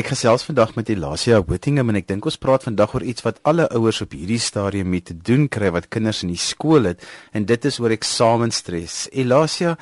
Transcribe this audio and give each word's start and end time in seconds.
Ek 0.00 0.14
gesels 0.14 0.46
vandag 0.46 0.70
met 0.78 0.88
Elasia 0.88 1.42
Whittingham 1.44 1.90
en 1.92 1.98
ek 1.98 2.06
dink 2.08 2.24
ons 2.24 2.38
praat 2.40 2.62
vandag 2.64 2.94
oor 2.96 3.04
iets 3.04 3.24
wat 3.26 3.40
alle 3.50 3.66
ouers 3.76 3.98
op 4.00 4.14
hierdie 4.16 4.40
stadium 4.40 4.88
mee 4.88 5.04
te 5.04 5.12
doen 5.12 5.44
kry 5.52 5.68
wat 5.74 5.90
kinders 5.92 6.22
in 6.24 6.30
die 6.32 6.40
skool 6.40 6.88
het 6.88 7.04
en 7.36 7.44
dit 7.44 7.66
is 7.68 7.76
oor 7.82 7.92
eksamenstres. 7.92 9.10
Elasia, 9.12 9.74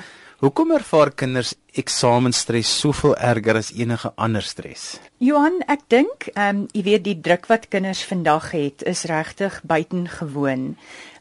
hoekom 0.43 0.73
ervaar 0.75 1.13
kinders 1.15 1.53
eksamenstres 1.71 2.67
soveel 2.81 3.15
erger 3.15 3.61
as 3.61 3.69
enige 3.77 4.11
ander 4.19 4.43
stres? 4.43 4.97
Johan, 5.23 5.61
ek 5.71 5.87
dink, 5.87 6.27
ehm 6.33 6.65
um, 6.65 6.67
jy 6.75 6.83
weet 6.89 7.05
die 7.07 7.15
druk 7.23 7.47
wat 7.47 7.69
kinders 7.71 8.03
vandag 8.09 8.51
het 8.57 8.83
is 8.91 9.05
regtig 9.07 9.61
buitengewoon. 9.63 10.73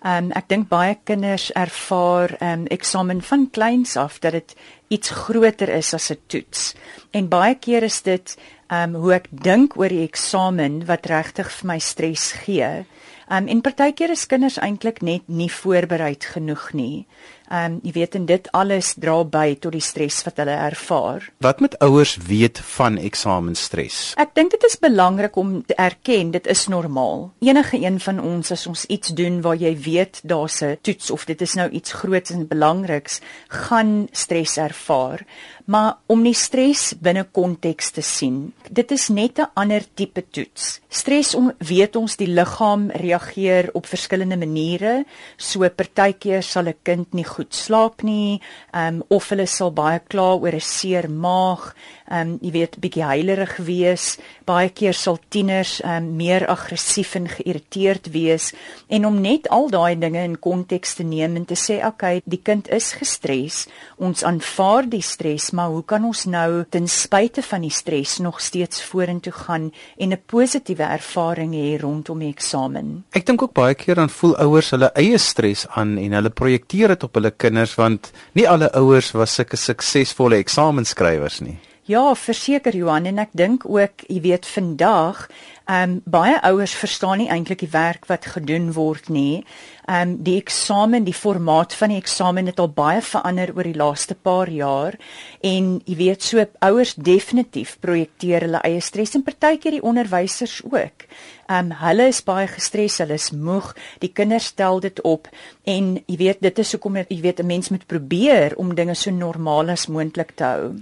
Ehm 0.02 0.30
um, 0.30 0.32
ek 0.34 0.50
dink 0.50 0.66
baie 0.74 0.98
kinders 1.04 1.52
ervaar 1.54 2.34
ehm 2.40 2.64
um, 2.64 2.66
eksamen 2.74 3.22
van 3.22 3.46
kleins 3.50 3.94
af 3.94 4.18
dat 4.18 4.40
dit 4.40 4.58
iets 4.88 5.10
groter 5.10 5.68
is 5.68 5.94
as 5.94 6.10
'n 6.10 6.18
toets. 6.26 6.74
En 7.10 7.28
baie 7.28 7.54
keer 7.54 7.82
is 7.82 8.02
dit 8.02 8.36
um 8.68 8.94
hoe 8.94 9.14
ek 9.14 9.28
dink 9.30 9.76
oor 9.76 9.88
die 9.88 10.04
eksamen 10.04 10.86
wat 10.86 11.06
regtig 11.06 11.50
vir 11.50 11.66
my 11.66 11.78
stres 11.78 12.32
gee. 12.44 12.84
Um 13.28 13.48
en 13.48 13.60
partykeer 13.60 14.10
is 14.10 14.26
kinders 14.26 14.58
eintlik 14.58 15.02
net 15.02 15.28
nie 15.28 15.50
voorberei 15.52 16.16
genoeg 16.18 16.72
nie. 16.72 17.06
Um 17.50 17.78
jy 17.82 17.92
weet 17.92 18.14
en 18.14 18.26
dit 18.26 18.48
alles 18.52 18.94
dra 19.00 19.24
by 19.24 19.56
tot 19.60 19.72
die 19.72 19.84
stres 19.84 20.20
wat 20.26 20.36
hulle 20.36 20.52
ervaar. 20.52 21.30
Wat 21.40 21.60
moet 21.64 21.78
ouers 21.84 22.16
weet 22.28 22.60
van 22.76 22.98
eksamenstres? 23.00 24.12
Ek 24.20 24.34
dink 24.36 24.52
dit 24.52 24.64
is 24.68 24.76
belangrik 24.78 25.36
om 25.36 25.62
te 25.64 25.76
erken 25.80 26.30
dit 26.30 26.46
is 26.46 26.66
normaal. 26.68 27.30
Enige 27.40 27.80
een 27.80 28.00
van 28.00 28.20
ons 28.20 28.52
as 28.52 28.66
ons 28.66 28.84
iets 28.92 29.14
doen 29.16 29.40
waar 29.40 29.56
jy 29.56 29.72
weet 29.80 30.20
daar's 30.24 30.60
'n 30.62 30.76
toets 30.82 31.10
of 31.10 31.24
dit 31.24 31.40
is 31.40 31.54
nou 31.54 31.68
iets 31.70 31.92
groots 31.92 32.30
en 32.30 32.48
belangriks, 32.48 33.20
gaan 33.48 34.08
stres 34.12 34.56
ervaar. 34.56 35.24
Maar 35.68 35.98
om 36.06 36.22
die 36.24 36.34
stres 36.34 36.94
binne 36.96 37.26
konteks 37.28 37.90
te 37.90 38.00
sien, 38.00 38.54
dit 38.70 38.90
is 38.90 39.08
net 39.08 39.38
'n 39.38 39.50
ander 39.54 39.84
tipe 39.94 40.24
toets. 40.30 40.80
Stres 40.88 41.34
om 41.34 41.52
weet 41.58 41.96
ons 41.96 42.16
die 42.16 42.26
liggaam 42.26 42.90
reageer 42.90 43.68
op 43.72 43.86
verskillende 43.86 44.36
maniere. 44.36 45.04
So 45.36 45.68
partykeer 45.68 46.42
sal 46.42 46.68
'n 46.68 46.74
kind 46.82 47.12
nie 47.12 47.24
goed 47.38 47.54
slaap 47.54 48.02
nie, 48.02 48.40
um, 48.74 49.02
of 49.14 49.30
hulle 49.32 49.46
sal 49.46 49.70
baie 49.74 50.00
kla 50.10 50.34
oor 50.36 50.54
'n 50.54 50.60
seer 50.60 51.08
maag, 51.08 51.74
um, 52.10 52.38
jy 52.42 52.50
weet 52.52 52.78
bietjie 52.80 53.04
heilerig 53.04 53.56
wees. 53.64 54.18
Baie 54.48 54.70
keer 54.70 54.94
sal 54.94 55.18
tieners 55.30 55.78
um, 55.84 56.16
meer 56.16 56.46
aggressief 56.48 57.14
en 57.18 57.28
geïrriteerd 57.28 58.10
wees 58.12 58.52
en 58.88 59.06
om 59.06 59.20
net 59.20 59.48
al 59.48 59.68
daai 59.70 59.98
dinge 59.98 60.22
in 60.24 60.38
konteks 60.38 60.94
te 60.98 61.04
neem 61.04 61.36
en 61.36 61.44
te 61.44 61.54
sê, 61.54 61.78
"Oké, 61.78 61.86
okay, 61.88 62.22
die 62.24 62.40
kind 62.42 62.68
is 62.68 62.92
gestres. 62.92 63.66
Ons 63.98 64.24
aanvaar 64.24 64.88
die 64.88 65.02
stres, 65.02 65.50
maar 65.50 65.68
hoe 65.68 65.84
kan 65.84 66.04
ons 66.04 66.24
nou 66.24 66.64
ten 66.70 66.88
spyte 66.88 67.42
van 67.42 67.60
die 67.60 67.70
stres 67.70 68.18
nog 68.18 68.40
steeds 68.40 68.82
vorentoe 68.82 69.32
gaan 69.32 69.72
en 69.98 70.12
'n 70.12 70.22
positiewe 70.26 70.82
ervaring 70.82 71.52
hê 71.54 71.80
rondom 71.80 72.18
die 72.18 72.32
eksamen?" 72.32 73.04
Ek 73.12 73.26
dink 73.26 73.42
ook 73.42 73.52
baie 73.52 73.74
keer 73.74 73.94
dan 73.94 74.08
voel 74.08 74.36
ouers 74.36 74.70
hulle 74.70 74.90
eie 74.94 75.18
stres 75.18 75.66
aan 75.68 75.98
en 75.98 76.12
hulle 76.12 76.30
projekteer 76.30 76.88
dit 76.88 77.04
op 77.04 77.14
hulle 77.14 77.27
kinders 77.30 77.76
want 77.78 78.12
nie 78.34 78.48
alle 78.48 78.70
ouers 78.78 79.12
was 79.14 79.34
sulke 79.34 79.56
suksesvolle 79.56 80.38
eksamenskrywers 80.42 81.40
nie. 81.44 81.58
Ja, 81.88 82.10
verseker 82.12 82.74
Johan 82.76 83.06
en 83.08 83.16
ek 83.22 83.30
dink 83.32 83.62
ook, 83.64 84.02
jy 84.12 84.18
weet 84.20 84.44
vandag, 84.44 85.22
ehm 85.64 85.94
um, 85.94 85.94
baie 86.04 86.34
ouers 86.44 86.74
verstaan 86.76 87.16
nie 87.22 87.28
eintlik 87.32 87.62
die 87.62 87.70
werk 87.72 88.04
wat 88.10 88.28
gedoen 88.34 88.66
word 88.76 89.08
nie. 89.08 89.40
Ehm 89.86 90.10
um, 90.10 90.12
die 90.26 90.34
eksamen, 90.36 91.06
die 91.06 91.16
formaat 91.16 91.72
van 91.80 91.94
die 91.94 92.02
eksamen 92.02 92.52
het 92.52 92.60
al 92.60 92.68
baie 92.76 93.00
verander 93.00 93.54
oor 93.56 93.70
die 93.70 93.80
laaste 93.80 94.18
paar 94.28 94.52
jaar 94.52 94.98
en 95.40 95.72
jy 95.86 95.96
weet 96.02 96.28
so 96.28 96.44
ouers 96.68 96.92
definitief 96.94 97.78
projekteer 97.80 98.44
hulle 98.44 98.62
eie 98.68 98.84
stres 98.84 99.16
en 99.16 99.24
partykeer 99.24 99.78
die 99.78 99.82
onderwysers 99.94 100.60
ook. 100.68 101.08
Ehm 101.48 101.72
um, 101.72 101.74
hulle 101.86 102.12
is 102.12 102.20
baie 102.20 102.52
gestres, 102.52 103.00
hulle 103.00 103.16
is 103.16 103.32
moeg, 103.32 103.72
die 104.04 104.12
kinders 104.12 104.52
stel 104.52 104.84
dit 104.84 105.00
op 105.08 105.32
en 105.64 105.94
jy 106.04 106.20
weet 106.20 106.44
dit 106.44 106.64
is 106.66 106.76
hoekom 106.76 107.00
jy 107.00 107.20
weet 107.24 107.40
'n 107.40 107.52
mens 107.56 107.72
moet 107.72 107.86
probeer 107.86 108.60
om 108.60 108.74
dinge 108.74 108.94
so 108.94 109.10
normaal 109.10 109.70
as 109.70 109.88
moontlik 109.88 110.36
te 110.36 110.44
hou. 110.44 110.72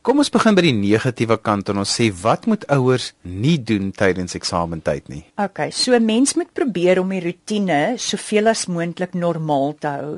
Kom 0.00 0.22
ons 0.22 0.30
begin 0.32 0.56
by 0.56 0.62
die 0.64 0.72
negatiewe 0.72 1.36
kant 1.44 1.68
en 1.68 1.82
ons 1.82 1.90
sê 1.92 2.06
wat 2.22 2.46
moet 2.48 2.62
ouers 2.72 3.10
nie 3.20 3.58
doen 3.60 3.90
tydens 3.92 4.32
eksamentyd 4.38 5.10
nie? 5.12 5.20
OK, 5.36 5.66
so 5.76 5.98
mens 6.00 6.32
moet 6.40 6.48
probeer 6.56 7.02
om 7.02 7.12
die 7.12 7.20
rotine 7.20 7.98
soveel 8.00 8.48
as 8.48 8.62
moontlik 8.72 9.12
normaal 9.12 9.74
te 9.76 9.92
hou. 9.92 10.14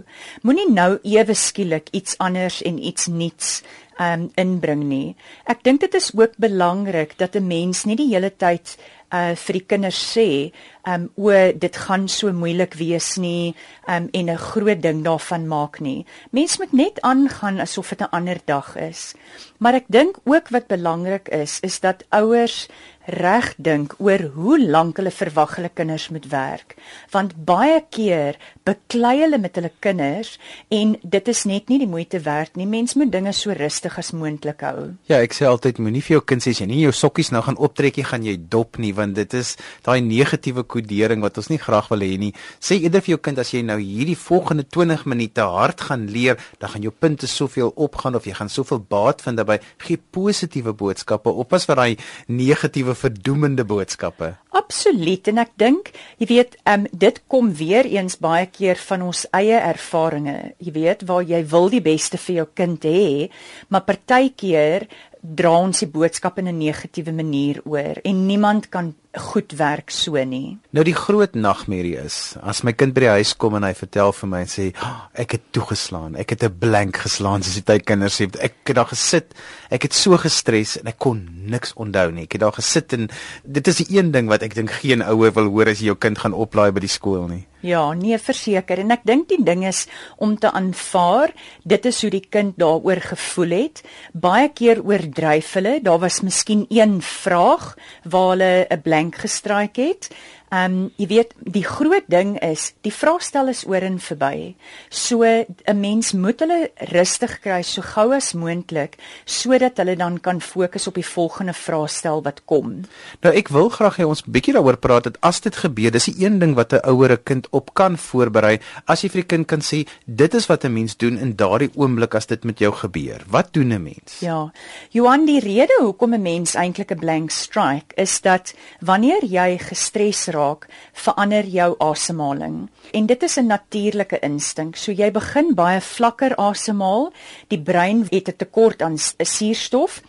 Moenie 0.46 0.68
nou 0.70 1.00
ewe 1.02 1.34
skielik 1.34 1.90
iets 1.98 2.14
anders 2.22 2.60
en 2.62 2.78
iets 2.78 3.10
nuuts 3.10 3.56
um 3.98 4.28
inbring 4.38 4.86
nie. 4.86 5.16
Ek 5.50 5.66
dink 5.66 5.82
dit 5.82 5.98
is 5.98 6.12
ook 6.14 6.38
belangrik 6.38 7.18
dat 7.18 7.34
'n 7.34 7.46
mens 7.46 7.82
nie 7.84 7.98
die 7.98 8.12
hele 8.14 8.30
tyd 8.30 8.78
uh 9.10 9.34
vir 9.34 9.52
die 9.52 9.66
kinders 9.66 9.98
sê 9.98 10.52
um 10.86 11.10
o 11.14 11.30
dit 11.58 11.76
gaan 11.76 12.08
so 12.08 12.32
moeilik 12.32 12.74
wees 12.74 13.16
nie 13.16 13.54
um 13.88 14.08
en 14.12 14.30
'n 14.30 14.38
groot 14.38 14.82
ding 14.82 15.04
daarvan 15.04 15.46
maak 15.46 15.80
nie. 15.80 16.06
Mens 16.30 16.58
moet 16.58 16.72
net 16.72 17.00
aangaan 17.00 17.60
asof 17.60 17.88
dit 17.88 18.00
'n 18.00 18.10
ander 18.10 18.38
dag 18.44 18.76
is. 18.76 19.14
Maar 19.58 19.74
ek 19.74 19.84
dink 19.88 20.16
ook 20.24 20.48
wat 20.48 20.66
belangrik 20.66 21.28
is 21.28 21.60
is 21.60 21.80
dat 21.80 22.04
ouers 22.08 22.68
reg 23.06 23.54
dink 23.58 23.94
oor 23.98 24.22
hoe 24.34 24.58
lank 24.62 25.00
hulle 25.00 25.10
verwag 25.10 25.56
hulle 25.58 25.70
kinders 25.74 26.08
moet 26.14 26.28
werk 26.30 26.76
want 27.10 27.34
baie 27.46 27.80
keer 27.90 28.38
beklei 28.66 29.16
hulle 29.24 29.40
met 29.42 29.58
hulle 29.58 29.72
kinders 29.82 30.36
en 30.70 30.94
dit 31.02 31.30
is 31.32 31.42
net 31.50 31.68
nie 31.72 31.80
die 31.82 31.90
moeite 31.90 32.20
werd 32.22 32.54
nie 32.56 32.66
mens 32.66 32.94
moet 32.94 33.10
dinge 33.12 33.32
so 33.34 33.54
rustig 33.58 33.98
as 33.98 34.12
moontlik 34.14 34.62
hou 34.62 34.92
ja 35.10 35.18
ek 35.18 35.34
sê 35.34 35.48
altyd 35.50 35.82
moenie 35.82 36.02
vir 36.04 36.18
jou 36.18 36.24
kind 36.32 36.46
sê 36.46 36.54
jy 36.54 36.68
nie 36.70 36.82
jou 36.84 36.94
sokkies 36.94 37.32
nou 37.34 37.42
gaan 37.42 37.58
optrekkie 37.58 38.06
gaan 38.06 38.26
jy 38.26 38.36
dop 38.38 38.78
nie 38.78 38.92
want 38.94 39.18
dit 39.18 39.34
is 39.34 39.56
daai 39.82 40.00
negatiewe 40.06 40.62
kodering 40.72 41.24
wat 41.24 41.38
ons 41.42 41.50
nie 41.52 41.60
graag 41.60 41.90
wil 41.92 42.06
hê 42.06 42.16
nie 42.24 42.32
sê 42.60 42.80
eerder 42.80 43.04
vir 43.04 43.16
jou 43.16 43.20
kind 43.28 43.42
as 43.42 43.52
jy 43.54 43.62
nou 43.66 43.78
hierdie 43.82 44.18
volgende 44.18 44.64
20 44.78 45.06
minute 45.12 45.48
hard 45.56 45.86
gaan 45.88 46.08
leer 46.16 46.40
dan 46.58 46.74
gaan 46.74 46.88
jou 46.88 46.94
punte 47.04 47.30
soveel 47.30 47.72
opgaan 47.76 48.16
of 48.18 48.26
jy 48.26 48.36
gaan 48.40 48.52
soveel 48.52 48.82
baat 48.96 49.22
vind 49.24 49.40
daarbey 49.40 49.60
gee 49.86 50.00
positiewe 50.18 50.72
boodskappe 50.72 51.30
oppas 51.44 51.66
vir 51.68 51.80
daai 51.82 51.96
negatiewe 52.28 52.94
verdoemende 52.94 53.64
boodskappe. 53.68 54.32
Absoluut 54.52 55.28
en 55.32 55.40
ek 55.42 55.54
dink, 55.60 55.92
jy 56.20 56.28
weet, 56.30 56.56
ehm 56.64 56.86
um, 56.86 56.88
dit 57.04 57.20
kom 57.32 57.52
weer 57.56 57.88
eens 57.88 58.18
baie 58.20 58.46
keer 58.52 58.80
van 58.88 59.06
ons 59.08 59.24
eie 59.36 59.58
ervarings. 59.58 60.52
Jy 60.62 60.72
weet, 60.74 61.06
waar 61.08 61.24
jy 61.26 61.42
wil 61.50 61.70
die 61.72 61.82
beste 61.84 62.20
vir 62.20 62.42
jou 62.42 62.48
kind 62.54 62.84
hê, 62.86 63.28
maar 63.68 63.86
partykeer 63.88 64.86
dra 65.22 65.54
ons 65.62 65.84
die 65.84 65.90
boodskap 65.90 66.38
in 66.38 66.48
'n 66.48 66.58
negatiewe 66.58 67.12
manier 67.12 67.60
oor 67.64 68.00
en 68.04 68.26
niemand 68.26 68.68
kan 68.68 68.94
goed 69.12 69.52
werk 69.52 69.90
so 69.90 70.16
nie. 70.24 70.58
Nou 70.72 70.84
die 70.84 70.96
groot 70.96 71.34
nagmerrie 71.36 71.98
is 72.00 72.36
as 72.40 72.62
my 72.64 72.72
kind 72.72 72.94
by 72.96 73.04
die 73.04 73.12
huis 73.18 73.34
kom 73.36 73.58
en 73.58 73.66
hy 73.66 73.74
vertel 73.76 74.12
vir 74.16 74.30
my 74.32 74.40
en 74.46 74.50
sê 74.50 74.70
oh, 74.72 75.02
ek 75.12 75.36
het 75.36 75.44
toegeslaan, 75.52 76.16
ek 76.16 76.32
het 76.32 76.44
'n 76.48 76.58
blank 76.58 76.96
geslaan 77.04 77.42
soos 77.42 77.60
die 77.60 77.66
tydkinders 77.68 78.20
sê. 78.20 78.30
Ek 78.40 78.54
het 78.64 78.76
daar 78.76 78.88
gesit, 78.88 79.34
ek 79.70 79.82
het 79.82 79.92
so 79.92 80.16
gestres 80.16 80.78
en 80.80 80.88
ek 80.88 80.98
kon 80.98 81.28
niks 81.44 81.74
onthou 81.76 82.10
nie. 82.10 82.24
Ek 82.24 82.32
het 82.32 82.40
daar 82.40 82.56
gesit 82.56 82.92
en 82.92 83.10
dit 83.44 83.68
is 83.68 83.76
die 83.84 83.98
een 83.98 84.12
ding 84.12 84.28
wat 84.28 84.42
ek 84.42 84.54
dink 84.54 84.70
geen 84.70 85.02
ouer 85.02 85.32
wil 85.32 85.48
hoor 85.48 85.68
as 85.68 85.80
jy 85.80 85.92
jou 85.92 85.96
kind 85.96 86.18
gaan 86.18 86.32
oplaai 86.32 86.72
by 86.72 86.80
die 86.80 86.88
skool 86.88 87.28
nie. 87.28 87.46
Ja, 87.62 87.92
nee, 87.94 88.16
verseker 88.18 88.80
en 88.82 88.90
ek 88.90 89.04
dink 89.06 89.28
die 89.30 89.38
ding 89.38 89.62
is 89.68 89.84
om 90.18 90.34
te 90.34 90.50
aanvaar, 90.50 91.30
dit 91.62 91.84
is 91.86 92.00
hoe 92.02 92.10
die 92.10 92.24
kind 92.26 92.56
daaroor 92.58 92.98
gevoel 93.12 93.54
het. 93.54 93.82
Baie 94.18 94.48
keer 94.50 94.80
oordryf 94.82 95.52
hulle. 95.54 95.76
Daar 95.78 96.00
was 96.02 96.24
miskien 96.26 96.66
een 96.74 96.98
vraag 97.06 97.76
waar 98.02 98.32
hulle 98.34 98.66
'n 98.66 98.82
blank 99.02 99.16
gestryk 99.16 99.76
het. 99.76 100.10
Ehm 100.52 100.72
um, 100.72 100.90
jy 101.00 101.06
weet 101.08 101.30
die 101.48 101.64
groot 101.64 102.04
ding 102.12 102.34
is 102.44 102.74
die 102.84 102.92
vraestel 102.92 103.48
is 103.48 103.62
oor 103.64 103.80
en 103.86 103.94
verby. 103.96 104.52
So 104.90 105.24
'n 105.24 105.80
mens 105.80 106.12
moet 106.12 106.40
hulle 106.44 106.70
rustig 106.92 107.40
kry 107.40 107.62
so 107.62 107.80
gou 107.80 108.12
as 108.12 108.34
moontlik 108.34 108.98
sodat 109.24 109.78
hulle 109.78 109.96
dan 109.96 110.20
kan 110.20 110.40
fokus 110.40 110.86
op 110.86 110.94
die 110.94 111.06
volgende 111.06 111.54
vraestel 111.54 112.22
wat 112.22 112.44
kom. 112.44 112.84
Nou 113.22 113.34
ek 113.34 113.48
wil 113.48 113.68
graag 113.68 113.96
hê 113.96 114.04
ons 114.04 114.22
bietjie 114.22 114.52
daaroor 114.52 114.76
praat 114.76 115.04
dat 115.04 115.16
as 115.22 115.40
dit 115.40 115.56
gebeur, 115.56 115.90
dis 115.90 116.04
die 116.04 116.24
een 116.24 116.38
ding 116.38 116.54
wat 116.54 116.72
'n 116.72 116.84
ouer 116.84 117.12
'n 117.12 117.22
kind 117.24 117.46
op 117.50 117.72
kan 117.74 117.96
voorberei. 117.96 118.60
As 118.84 119.00
jy 119.02 119.08
vir 119.08 119.20
die 119.22 119.28
kind 119.28 119.46
kan 119.46 119.60
sê, 119.60 119.88
dit 120.04 120.34
is 120.34 120.46
wat 120.48 120.64
'n 120.64 120.72
mens 120.72 120.96
doen 120.96 121.18
in 121.18 121.36
daardie 121.36 121.70
oomblik 121.76 122.14
as 122.14 122.26
dit 122.26 122.44
met 122.44 122.58
jou 122.58 122.72
gebeur. 122.72 123.24
Wat 123.30 123.52
doen 123.52 123.72
'n 123.72 123.82
mens? 123.82 124.20
Ja. 124.20 124.52
Johan, 124.90 125.24
die 125.24 125.40
rede 125.40 125.78
hoekom 125.80 126.14
'n 126.14 126.22
mens 126.22 126.54
eintlik 126.54 126.92
'n 126.92 126.98
blank 126.98 127.30
strike 127.30 127.94
is 127.96 128.20
dat 128.20 128.54
wanneer 128.80 129.24
jy 129.24 129.58
gestres 129.58 130.26
raak 130.26 130.41
raak, 130.42 130.68
verander 130.92 131.46
jou 131.46 131.70
asemhaling. 131.78 132.68
En 132.92 133.06
dit 133.06 133.22
is 133.22 133.38
'n 133.38 133.46
natuurlike 133.46 134.18
instink. 134.20 134.76
So 134.76 134.92
jy 134.92 135.10
begin 135.10 135.54
baie 135.54 135.80
vlakker 135.80 136.36
asemhaal. 136.36 137.12
Die 137.48 137.60
brein 137.60 138.06
het 138.10 138.28
'n 138.28 138.36
tekort 138.36 138.82
aan 138.82 138.98
suurstof 138.98 140.02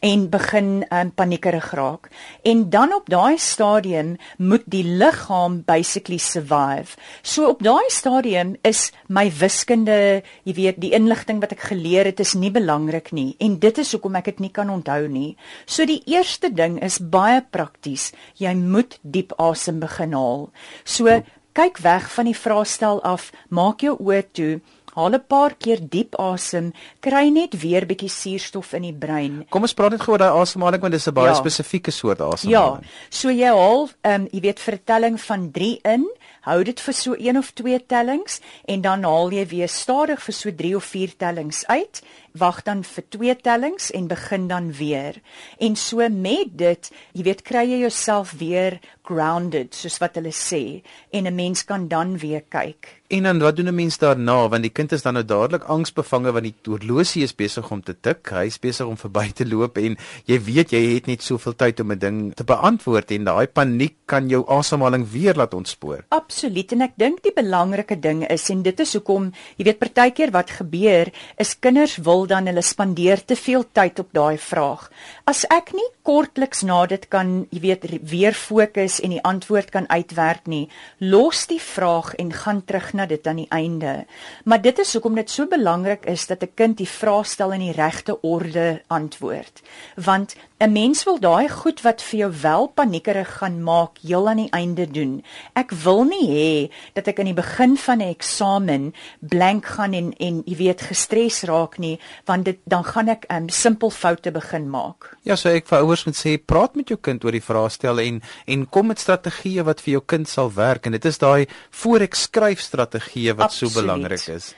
en 0.00 0.28
begin 0.32 0.84
um, 0.88 1.10
paniekerig 1.12 1.70
raak. 1.76 2.08
En 2.42 2.70
dan 2.70 2.94
op 2.94 3.08
daai 3.12 3.38
stadium 3.38 4.16
moet 4.36 4.64
die 4.64 4.84
liggaam 4.84 5.60
basically 5.64 6.18
survive. 6.18 6.96
So 7.22 7.48
op 7.48 7.62
daai 7.62 7.88
stadium 7.92 8.56
is 8.64 8.90
my 9.08 9.28
wiskunde, 9.40 10.22
jy 10.44 10.54
weet, 10.56 10.80
die 10.80 10.94
inligting 10.96 11.40
wat 11.44 11.52
ek 11.56 11.68
geleer 11.72 12.08
het 12.08 12.20
is 12.20 12.34
nie 12.34 12.52
belangrik 12.52 13.12
nie 13.12 13.34
en 13.38 13.58
dit 13.60 13.78
is 13.78 13.92
hoekom 13.92 14.16
ek 14.20 14.32
dit 14.32 14.46
nie 14.46 14.52
kan 14.54 14.72
onthou 14.72 15.04
nie. 15.08 15.36
So 15.66 15.84
die 15.88 16.00
eerste 16.08 16.52
ding 16.52 16.80
is 16.82 17.00
baie 17.00 17.42
prakties. 17.44 18.10
Jy 18.40 18.54
moet 18.56 18.98
diep 19.02 19.36
asem 19.38 19.80
begin 19.84 20.16
haal. 20.16 20.48
So 20.84 21.20
kyk 21.52 21.80
weg 21.84 22.06
van 22.14 22.28
die 22.30 22.36
vraestel 22.36 23.00
af, 23.02 23.30
maak 23.50 23.82
jou 23.84 23.96
oë 23.98 24.22
toe 24.32 24.52
Haal 24.94 25.14
'n 25.14 25.24
paar 25.26 25.54
keer 25.54 25.78
diep 25.80 26.14
asem, 26.18 26.72
kry 27.00 27.28
net 27.28 27.54
weer 27.62 27.86
bietjie 27.86 28.08
suurstof 28.10 28.72
in 28.74 28.82
die 28.82 28.92
brein. 28.92 29.46
Kom 29.50 29.62
ons 29.62 29.74
praat 29.74 29.92
net 29.92 30.02
gou 30.02 30.12
oor 30.12 30.18
daai 30.18 30.40
asemhaling 30.42 30.80
want 30.80 30.92
dit 30.92 31.00
is 31.00 31.08
'n 31.08 31.14
baie 31.14 31.30
ja. 31.30 31.34
spesifieke 31.34 31.90
soort 31.90 32.20
asemhaling. 32.20 32.82
Ja. 32.82 33.08
So 33.10 33.30
jy 33.30 33.46
haal 33.46 33.88
ehm 34.02 34.22
um, 34.22 34.28
jy 34.32 34.40
weet 34.40 34.60
vir 34.60 34.74
'n 34.74 34.84
telling 34.84 35.20
van 35.20 35.50
3 35.50 35.80
in, 35.84 36.06
hou 36.42 36.62
dit 36.64 36.80
vir 36.80 36.94
so 36.94 37.14
1 37.14 37.38
of 37.38 37.52
2 37.52 37.78
tellings 37.86 38.40
en 38.66 38.80
dan 38.80 39.04
haal 39.04 39.30
jy 39.32 39.46
weer 39.46 39.68
stadig 39.68 40.22
vir 40.22 40.34
so 40.34 40.50
3 40.50 40.76
of 40.76 40.84
4 40.84 41.16
tellings 41.16 41.66
uit. 41.66 42.02
Wag 42.38 42.62
dan 42.62 42.84
vir 42.84 43.04
2 43.08 43.36
tellings 43.36 43.90
en 43.90 44.06
begin 44.06 44.48
dan 44.48 44.72
weer. 44.72 45.20
En 45.58 45.76
so 45.76 46.08
met 46.08 46.58
dit, 46.58 46.90
jy 47.12 47.22
weet, 47.22 47.42
kry 47.42 47.64
jy 47.66 47.80
jouself 47.82 48.32
weer 48.38 48.80
grounded 49.10 49.74
soos 49.74 49.98
wat 50.02 50.18
hulle 50.20 50.32
sê 50.34 50.82
en 51.10 51.26
'n 51.26 51.34
mens 51.34 51.64
kan 51.64 51.88
dan 51.88 52.18
weer 52.18 52.42
kyk. 52.48 53.00
En 53.10 53.22
dan 53.26 53.40
wat 53.42 53.56
doen 53.56 53.66
'n 53.68 53.74
mens 53.74 53.98
daarna 53.98 54.48
want 54.48 54.62
die 54.62 54.70
kind 54.70 54.92
is 54.92 55.02
dan 55.02 55.14
nou 55.14 55.24
dadelik 55.24 55.64
angsbevange 55.64 56.32
want 56.32 56.44
die 56.44 56.54
horlosie 56.64 57.22
is 57.22 57.34
besig 57.34 57.70
om 57.70 57.82
te 57.82 57.94
tik, 58.00 58.30
hy 58.30 58.46
is 58.46 58.58
besig 58.58 58.86
om 58.86 58.96
verby 58.96 59.32
te 59.32 59.46
loop 59.46 59.78
en 59.78 59.96
jy 60.24 60.38
weet 60.38 60.70
jy 60.70 60.94
het 60.94 61.06
net 61.06 61.22
soveel 61.22 61.56
tyd 61.56 61.80
om 61.80 61.92
'n 61.92 61.98
ding 61.98 62.34
te 62.34 62.44
beantwoord 62.44 63.10
en 63.10 63.24
daai 63.24 63.46
paniek 63.46 63.96
kan 64.06 64.28
jou 64.28 64.44
asemhaling 64.48 65.10
weer 65.10 65.34
laat 65.34 65.54
ontspoor. 65.54 66.04
Absoluut 66.08 66.72
en 66.72 66.80
ek 66.80 66.92
dink 66.96 67.22
die 67.22 67.32
belangrike 67.34 68.00
ding 68.00 68.30
is 68.30 68.50
en 68.50 68.62
dit 68.62 68.80
is 68.80 68.92
hoekom 68.92 69.32
jy 69.56 69.64
weet 69.64 69.78
partykeer 69.78 70.30
wat 70.30 70.50
gebeur 70.50 71.12
is 71.36 71.58
kinders 71.58 71.96
wil 71.96 72.19
dan 72.26 72.46
hulle 72.46 72.62
spandeer 72.62 73.24
te 73.24 73.36
veel 73.36 73.64
tyd 73.72 73.98
op 73.98 74.08
daai 74.12 74.38
vraag. 74.38 74.90
As 75.24 75.44
ek 75.50 75.72
nie 75.72 75.86
kortliks 76.02 76.62
na 76.66 76.86
dit 76.86 77.06
kan 77.08 77.46
jy 77.50 77.60
weet 77.60 77.86
weer 78.10 78.34
fokus 78.34 79.00
en 79.00 79.14
die 79.14 79.22
antwoord 79.22 79.70
kan 79.70 79.88
uitwerk 79.88 80.46
nie, 80.46 80.68
los 80.98 81.46
die 81.46 81.60
vraag 81.60 82.14
en 82.18 82.32
gaan 82.32 82.64
terug 82.64 82.92
na 82.92 83.06
dit 83.06 83.26
aan 83.26 83.42
die 83.44 83.50
einde. 83.50 84.04
Maar 84.44 84.62
dit 84.62 84.78
is 84.78 84.92
hoekom 84.94 85.14
dit 85.14 85.30
so 85.30 85.46
belangrik 85.46 86.06
is 86.06 86.26
dat 86.26 86.42
'n 86.42 86.54
kind 86.54 86.76
die 86.78 86.88
vraestel 86.88 87.52
in 87.52 87.60
die 87.60 87.76
regte 87.76 88.20
orde 88.22 88.82
antwoord. 88.88 89.62
Want 89.96 90.36
'n 90.60 90.72
mens 90.72 91.04
wil 91.08 91.16
daai 91.16 91.48
goed 91.48 91.78
wat 91.80 92.02
vir 92.04 92.18
jou 92.18 92.32
wel 92.42 92.66
paniekerig 92.76 93.28
gaan 93.40 93.62
maak, 93.64 93.96
heel 94.04 94.28
aan 94.28 94.42
die 94.42 94.50
einde 94.52 94.84
doen. 94.86 95.22
Ek 95.56 95.70
wil 95.72 96.04
nie 96.04 96.26
hê 96.28 96.72
dat 96.92 97.08
ek 97.08 97.18
aan 97.18 97.30
die 97.30 97.38
begin 97.38 97.78
van 97.80 98.02
'n 98.02 98.12
eksamen 98.12 98.92
blank 99.20 99.64
gaan 99.66 99.94
en 99.94 100.12
en 100.20 100.42
jy 100.44 100.56
weet 100.56 100.80
gestres 100.80 101.42
raak 101.48 101.78
nie, 101.78 101.98
want 102.26 102.44
dit 102.44 102.58
dan 102.68 102.84
gaan 102.84 103.08
ek 103.08 103.24
'n 103.28 103.36
um, 103.36 103.48
simpel 103.48 103.90
foute 103.90 104.30
begin 104.30 104.68
maak. 104.68 105.16
Ja, 105.22 105.36
so 105.36 105.48
ek 105.48 105.66
vir 105.66 105.78
ouers 105.78 106.04
moet 106.04 106.16
sê, 106.16 106.36
praat 106.36 106.76
met 106.76 106.88
jou 106.88 106.98
kind 107.00 107.24
oor 107.24 107.32
die 107.32 107.48
vraestel 107.48 107.98
en 107.98 108.22
en 108.46 108.68
kom 108.68 108.86
met 108.86 108.98
strategieë 108.98 109.64
wat 109.64 109.80
vir 109.80 109.92
jou 109.92 110.02
kind 110.06 110.28
sal 110.28 110.52
werk 110.52 110.86
en 110.86 110.92
dit 110.92 111.04
is 111.04 111.18
daai 111.18 111.46
voor 111.70 112.00
ek 112.00 112.14
skryf 112.14 112.60
strategieë 112.60 113.34
wat 113.34 113.46
Absoluut. 113.46 113.72
so 113.72 113.80
belangrik 113.80 114.28
is. 114.28 114.54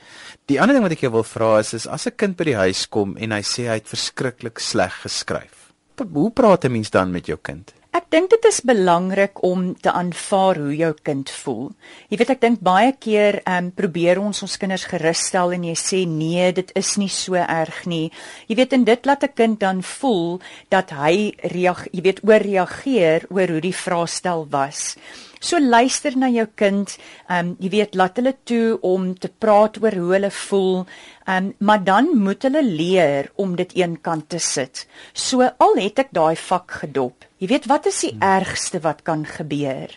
Die 0.46 0.60
ander 0.60 0.75
ding 0.75 0.82
wat 0.82 0.93
ek 0.93 1.00
jou 1.00 1.12
wil 1.12 1.22
vra 1.22 1.58
is 1.58 1.75
is 1.75 1.87
as 1.87 2.06
'n 2.06 2.16
kind 2.16 2.37
by 2.37 2.44
die 2.44 2.56
huis 2.56 2.88
kom 2.88 3.16
en 3.16 3.31
hy 3.31 3.43
sê 3.43 3.69
hy 3.69 3.75
het 3.78 3.87
verskriklik 3.87 4.58
sleg 4.58 4.93
geskryf. 5.02 5.72
Hoe 5.97 6.31
praat 6.31 6.65
'n 6.65 6.73
mens 6.73 6.91
dan 6.91 7.11
met 7.11 7.27
jou 7.27 7.39
kind? 7.43 7.73
Ek 7.93 8.06
dink 8.09 8.31
dit 8.31 8.44
is 8.49 8.62
belangrik 8.65 9.43
om 9.44 9.75
te 9.77 9.93
aanvaar 9.93 10.56
hoe 10.56 10.77
jou 10.77 10.94
kind 11.05 11.31
voel. 11.31 11.67
Jy 12.09 12.17
weet 12.17 12.31
ek 12.31 12.41
dink 12.41 12.62
baie 12.65 12.93
keer 12.97 13.43
ehm 13.43 13.67
um, 13.67 13.71
probeer 13.77 14.21
ons 14.21 14.43
ons 14.43 14.56
kinders 14.56 14.87
gerusstel 14.89 15.53
en 15.53 15.67
jy 15.69 15.75
sê 15.77 16.00
nee, 16.09 16.53
dit 16.56 16.73
is 16.75 16.97
nie 16.97 17.11
so 17.12 17.37
erg 17.37 17.85
nie. 17.85 18.09
Jy 18.49 18.56
weet 18.56 18.73
en 18.73 18.85
dit 18.89 19.05
laat 19.05 19.25
'n 19.25 19.35
kind 19.35 19.61
dan 19.61 19.83
voel 19.83 20.41
dat 20.71 20.91
hy 20.91 21.35
reageer, 21.43 21.93
jy 21.93 22.00
weet 22.00 22.25
ooreageer 22.25 23.27
oor 23.29 23.49
hoe 23.49 23.61
die 23.61 23.77
vraestel 23.77 24.47
was. 24.49 24.97
So 25.43 25.59
luister 25.59 26.17
na 26.17 26.29
jou 26.31 26.47
kind. 26.55 26.97
Ehm 27.29 27.38
um, 27.38 27.56
jy 27.61 27.69
weet 27.69 27.95
laat 27.95 28.17
hulle 28.17 28.37
toe 28.45 28.79
om 28.81 29.12
te 29.19 29.29
praat 29.29 29.77
oor 29.83 29.93
hoe 29.93 30.12
hulle 30.15 30.31
voel. 30.31 30.87
Um, 31.27 31.55
maar 31.59 31.85
dan 31.85 32.19
moet 32.19 32.43
hulle 32.43 32.65
leer 32.65 33.31
om 33.35 33.57
dit 33.57 33.73
eenkant 33.79 34.29
te 34.29 34.39
sit. 34.39 34.87
So 35.13 35.47
al 35.59 35.79
het 35.79 35.99
ek 36.03 36.11
daai 36.11 36.37
vak 36.37 36.81
gedop. 36.83 37.29
Jy 37.43 37.49
weet 37.51 37.65
wat 37.67 37.89
is 37.91 37.97
die 38.05 38.13
ergste 38.23 38.79
wat 38.85 39.01
kan 39.03 39.25
gebeur? 39.27 39.91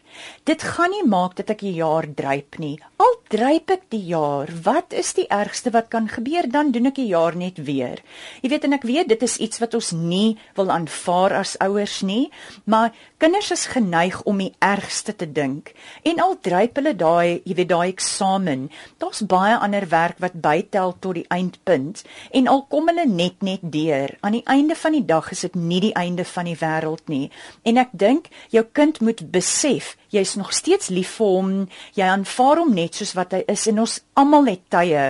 Dit 0.50 0.64
gaan 0.66 0.90
nie 0.90 1.04
maak 1.06 1.36
dat 1.38 1.52
ek 1.54 1.62
'n 1.62 1.78
jaar 1.78 2.08
dryp 2.10 2.58
nie. 2.58 2.80
Al 2.98 3.14
dryp 3.30 3.70
ek 3.70 3.84
die 3.90 4.02
jaar, 4.02 4.50
wat 4.64 4.94
is 4.94 5.14
die 5.14 5.28
ergste 5.30 5.70
wat 5.70 5.88
kan 5.90 6.08
gebeur? 6.10 6.50
Dan 6.50 6.72
doen 6.72 6.88
ek 6.88 6.96
die 6.96 7.14
jaar 7.14 7.36
net 7.36 7.58
weer. 7.58 8.02
Jy 8.42 8.50
weet 8.50 8.64
en 8.64 8.74
ek 8.74 8.84
weet 8.84 9.08
dit 9.08 9.24
is 9.24 9.38
iets 9.38 9.60
wat 9.60 9.74
ons 9.74 9.92
nie 9.92 10.38
wil 10.56 10.72
aanvaar 10.72 11.34
as 11.34 11.58
ouers 11.60 12.02
nie, 12.02 12.32
maar 12.66 12.94
kinders 13.18 13.52
is 13.52 13.66
geneig 13.66 14.24
om 14.24 14.38
die 14.38 14.54
ergste 14.60 15.16
te 15.16 15.32
dink. 15.32 15.74
En 16.04 16.20
al 16.20 16.38
dryp 16.42 16.76
hulle 16.76 16.96
daai, 16.96 17.42
jy 17.46 17.54
weet 17.54 17.70
daai 17.70 17.90
eksamen, 17.90 18.72
daar's 18.98 19.22
baie 19.22 19.58
ander 19.58 19.88
werk 19.90 20.18
wat 20.18 20.42
bytel 20.42 20.96
tot 21.00 21.15
die 21.16 21.26
eindpunt 21.34 22.04
en 22.32 22.50
al 22.52 22.66
kom 22.70 22.90
hulle 22.92 23.08
net 23.10 23.42
net 23.46 23.64
deur, 23.74 24.14
aan 24.22 24.38
die 24.38 24.46
einde 24.46 24.76
van 24.76 24.96
die 24.98 25.06
dag 25.06 25.32
is 25.32 25.46
dit 25.48 25.56
nie 25.56 25.82
die 25.84 25.96
einde 25.96 26.26
van 26.26 26.50
die 26.50 26.58
wêreld 26.60 27.08
nie. 27.12 27.30
En 27.64 27.80
ek 27.82 27.94
dink 27.94 28.30
jou 28.54 28.66
kind 28.72 29.02
moet 29.02 29.26
besef 29.32 29.96
jy's 30.16 30.36
nog 30.40 30.54
steeds 30.56 30.92
lief 30.94 31.16
vir 31.20 31.32
hom, 31.36 31.52
jy 31.98 32.08
aanvaar 32.10 32.64
hom 32.64 32.74
net 32.76 32.96
soos 33.00 33.14
wat 33.18 33.36
hy 33.36 33.44
is 33.52 33.68
en 33.72 33.84
ons 33.84 33.98
almal 34.16 34.50
het 34.50 34.64
tye 34.72 35.06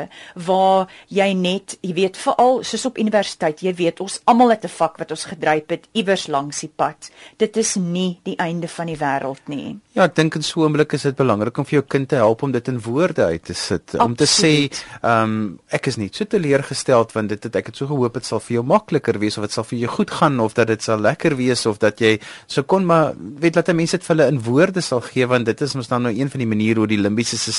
waar 0.48 0.92
jy 1.14 1.30
net, 1.38 1.78
jy 1.86 1.94
weet, 1.98 2.18
veral 2.18 2.62
soos 2.66 2.86
op 2.90 3.00
universiteit, 3.02 3.62
jy 3.66 3.74
weet, 3.78 4.02
ons 4.02 4.20
almal 4.26 4.56
het 4.56 4.66
'n 4.66 4.74
vak 4.78 4.98
wat 4.98 5.12
ons 5.12 5.26
gedryf 5.26 5.70
het 5.70 5.88
iewers 5.94 6.28
langs 6.28 6.60
die 6.62 6.72
pad. 6.76 7.12
Dit 7.38 7.58
is 7.58 7.76
nie 7.76 8.20
die 8.24 8.38
einde 8.38 8.68
van 8.68 8.88
die 8.88 8.98
wêreld 8.98 9.42
nie. 9.48 9.78
Ja, 9.94 10.04
ek 10.04 10.16
dink 10.16 10.36
in 10.36 10.44
so 10.44 10.60
'n 10.60 10.64
oomblik 10.64 10.94
is 10.94 11.04
dit 11.04 11.16
belangrik 11.16 11.58
om 11.58 11.66
vir 11.66 11.80
jou 11.80 11.86
kind 11.88 12.10
te 12.10 12.16
help 12.16 12.44
om 12.44 12.52
dit 12.52 12.68
in 12.68 12.82
woorde 12.82 13.24
uit 13.26 13.44
te 13.44 13.54
sit, 13.54 13.82
Absoluut. 13.82 14.06
om 14.06 14.16
te 14.16 14.26
sê, 14.26 14.72
ehm 15.02 15.24
um, 15.24 15.60
ek 15.70 15.88
is 15.88 15.98
nie 15.98 16.10
so 16.12 16.26
teleurgesteld 16.26 17.14
want 17.16 17.30
dit 17.30 17.44
het 17.44 17.56
ek 17.56 17.66
het 17.72 17.80
so 17.80 17.88
gehoop 17.88 18.14
dit 18.14 18.26
sal 18.26 18.40
vir 18.40 18.58
jou 18.58 18.64
makliker 18.64 19.20
wees 19.22 19.38
of 19.38 19.46
dit 19.48 19.56
sal 19.56 19.64
vir 19.64 19.80
jou 19.80 19.92
goed 19.98 20.12
gaan 20.12 20.40
of 20.44 20.56
dat 20.58 20.68
dit 20.68 20.84
sal 20.84 21.00
lekker 21.00 21.36
wees 21.40 21.66
of 21.66 21.80
dat 21.84 22.02
jy 22.02 22.20
so 22.48 22.64
kon 22.64 22.86
maar 22.86 23.14
weet 23.16 23.54
dat 23.54 23.74
mense 23.76 23.98
dit 23.98 24.06
vir 24.06 24.16
hulle 24.16 24.28
in 24.32 24.42
woorde 24.46 24.82
sal 24.82 24.95
gee 25.02 25.28
want 25.28 25.46
dit 25.46 25.62
is 25.62 25.76
mos 25.76 25.88
dan 25.88 26.02
nou 26.08 26.14
een 26.16 26.30
van 26.30 26.40
die 26.40 26.48
maniere 26.48 26.80
hoe 26.80 26.88
die 26.88 27.00
limbiese 27.02 27.38
stelsel 27.38 27.54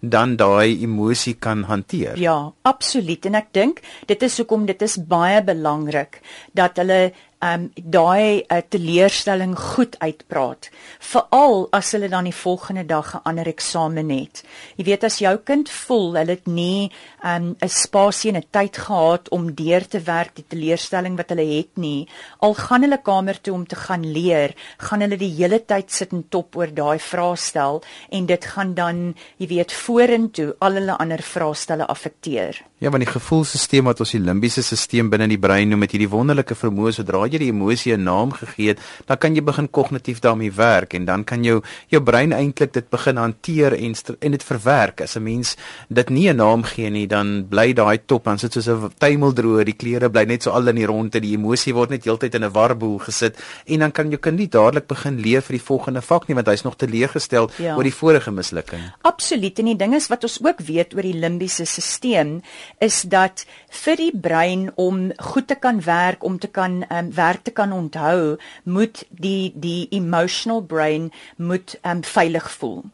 dan 0.00 0.36
daai 0.36 0.82
emosie 0.82 1.34
kan 1.34 1.62
hanteer. 1.62 2.18
Ja, 2.18 2.52
absoluut 2.62 3.26
en 3.26 3.34
ek 3.34 3.52
dink 3.52 3.80
dit 4.06 4.22
is 4.22 4.38
hoekom 4.38 4.66
dit 4.66 4.82
is 4.82 4.96
baie 4.96 5.42
belangrik 5.44 6.20
dat 6.52 6.76
hulle 6.76 7.12
um 7.44 7.70
daai 7.76 8.44
uh, 8.48 8.62
teleurstelling 8.68 9.56
goed 9.58 9.96
uitpraat 10.00 10.70
veral 10.98 11.66
as 11.76 11.92
hulle 11.92 12.08
dan 12.08 12.24
die 12.24 12.34
volgende 12.34 12.86
dag 12.86 13.14
'n 13.14 13.20
ander 13.24 13.46
eksamen 13.46 14.08
het. 14.10 14.42
Jy 14.76 14.84
weet 14.84 15.04
as 15.04 15.18
jou 15.18 15.36
kind 15.36 15.68
voel 15.68 16.16
hulle 16.16 16.30
het 16.30 16.46
nie 16.46 16.90
um 17.22 17.56
'n 17.60 17.68
spasie 17.68 18.30
en 18.32 18.36
'n 18.36 18.48
tyd 18.50 18.76
gehad 18.76 19.28
om 19.28 19.54
deur 19.54 19.86
te 19.86 20.00
werk 20.00 20.34
die 20.34 20.44
teleurstelling 20.48 21.16
wat 21.16 21.28
hulle 21.28 21.56
het 21.56 21.76
nie 21.76 22.08
al 22.38 22.54
gaan 22.54 22.82
hulle 22.82 23.02
kamer 23.02 23.40
toe 23.40 23.54
om 23.54 23.66
te 23.66 23.76
gaan 23.76 24.04
leer 24.12 24.54
gaan 24.78 25.00
hulle 25.00 25.16
die 25.16 25.34
hele 25.36 25.64
tyd 25.64 25.92
sit 25.92 26.12
en 26.12 26.24
top 26.28 26.56
oor 26.56 26.72
daai 26.74 26.98
vraestel 26.98 27.82
en 28.10 28.26
dit 28.26 28.44
gaan 28.44 28.74
dan 28.74 29.14
jy 29.36 29.46
weet 29.46 29.72
vorentoe 29.72 30.54
al 30.58 30.72
hulle 30.72 30.96
ander 30.98 31.22
vraestelle 31.22 31.86
affekteer. 31.86 32.64
Ja 32.78 32.90
want 32.90 33.04
die 33.04 33.12
gevoelstelsel 33.12 33.84
wat 33.86 34.00
ons 34.00 34.10
die 34.10 34.20
limbiese 34.20 34.62
stelsel 34.62 35.08
binne 35.08 35.24
in 35.24 35.34
die 35.34 35.40
brein 35.40 35.68
noem 35.68 35.84
met 35.84 35.94
hierdie 35.94 36.10
wonderlike 36.12 36.54
vermoë 36.54 36.92
sodra 36.92 37.25
jy 37.32 37.38
die 37.38 37.52
emosie 37.52 37.92
'n 37.96 38.02
naam 38.02 38.32
gegee 38.32 38.68
het, 38.68 38.80
dan 39.06 39.18
kan 39.18 39.34
jy 39.34 39.42
begin 39.42 39.70
kognitief 39.70 40.20
daarmee 40.20 40.52
werk 40.52 40.94
en 40.94 41.04
dan 41.04 41.24
kan 41.24 41.44
jou 41.44 41.62
jou 41.88 42.02
brein 42.02 42.32
eintlik 42.32 42.72
dit 42.72 42.88
begin 42.90 43.16
hanteer 43.16 43.72
en 43.72 43.94
en 44.20 44.30
dit 44.30 44.44
verwerk. 44.44 45.00
As 45.00 45.16
'n 45.16 45.22
mens 45.22 45.56
dit 45.88 46.08
nie 46.10 46.28
'n 46.28 46.36
naam 46.36 46.62
gee 46.62 46.90
nie, 46.90 47.06
dan 47.06 47.46
bly 47.48 47.72
daai 47.72 47.98
top 48.06 48.24
dan 48.24 48.38
sit 48.38 48.52
soos 48.52 48.68
'n 48.68 48.90
tuimeldroër, 48.98 49.64
die 49.64 49.76
kleure 49.76 50.10
bly 50.10 50.24
net 50.24 50.42
so 50.42 50.50
al 50.50 50.68
in 50.68 50.76
die 50.76 50.86
ronde, 50.86 51.20
die 51.20 51.36
emosie 51.36 51.74
word 51.74 51.90
net 51.90 52.04
heeltyd 52.04 52.34
in 52.34 52.44
'n 52.44 52.52
warboel 52.52 52.98
gesit 52.98 53.36
en 53.66 53.78
dan 53.78 53.92
kan 53.92 54.10
jou 54.10 54.18
kind 54.18 54.38
nie 54.38 54.48
dadelik 54.48 54.86
begin 54.86 55.20
leer 55.20 55.42
vir 55.42 55.56
die 55.56 55.66
volgende 55.66 56.02
vak 56.02 56.28
nie 56.28 56.34
want 56.34 56.46
hy's 56.46 56.64
nog 56.64 56.76
teleeggestel 56.76 57.50
ja. 57.58 57.76
oor 57.76 57.82
die 57.82 57.94
vorige 57.94 58.30
mislukking. 58.30 58.80
Absoluut 59.02 59.58
en 59.58 59.64
die 59.64 59.76
ding 59.76 59.94
is 59.94 60.08
wat 60.08 60.22
ons 60.22 60.38
ook 60.44 60.60
weet 60.60 60.94
oor 60.94 61.02
die 61.02 61.18
limbiese 61.18 61.64
stelsel 61.64 62.40
is 62.78 63.02
dat 63.02 63.44
vir 63.84 63.96
die 64.00 64.12
brein 64.12 64.68
om 64.76 65.10
goed 65.32 65.48
te 65.48 65.56
kan 65.60 65.80
werk, 65.84 66.24
om 66.24 66.38
te 66.38 66.48
kan 66.48 66.84
um, 66.90 67.10
werk 67.16 67.42
te 67.46 67.52
kan 67.56 67.72
onthou, 67.72 68.36
moet 68.64 69.04
die 69.10 69.52
die 69.54 69.88
emotional 69.90 70.62
brain 70.62 71.10
moet 71.36 71.76
um 71.82 72.02
veilig 72.04 72.50
voel. 72.58 72.84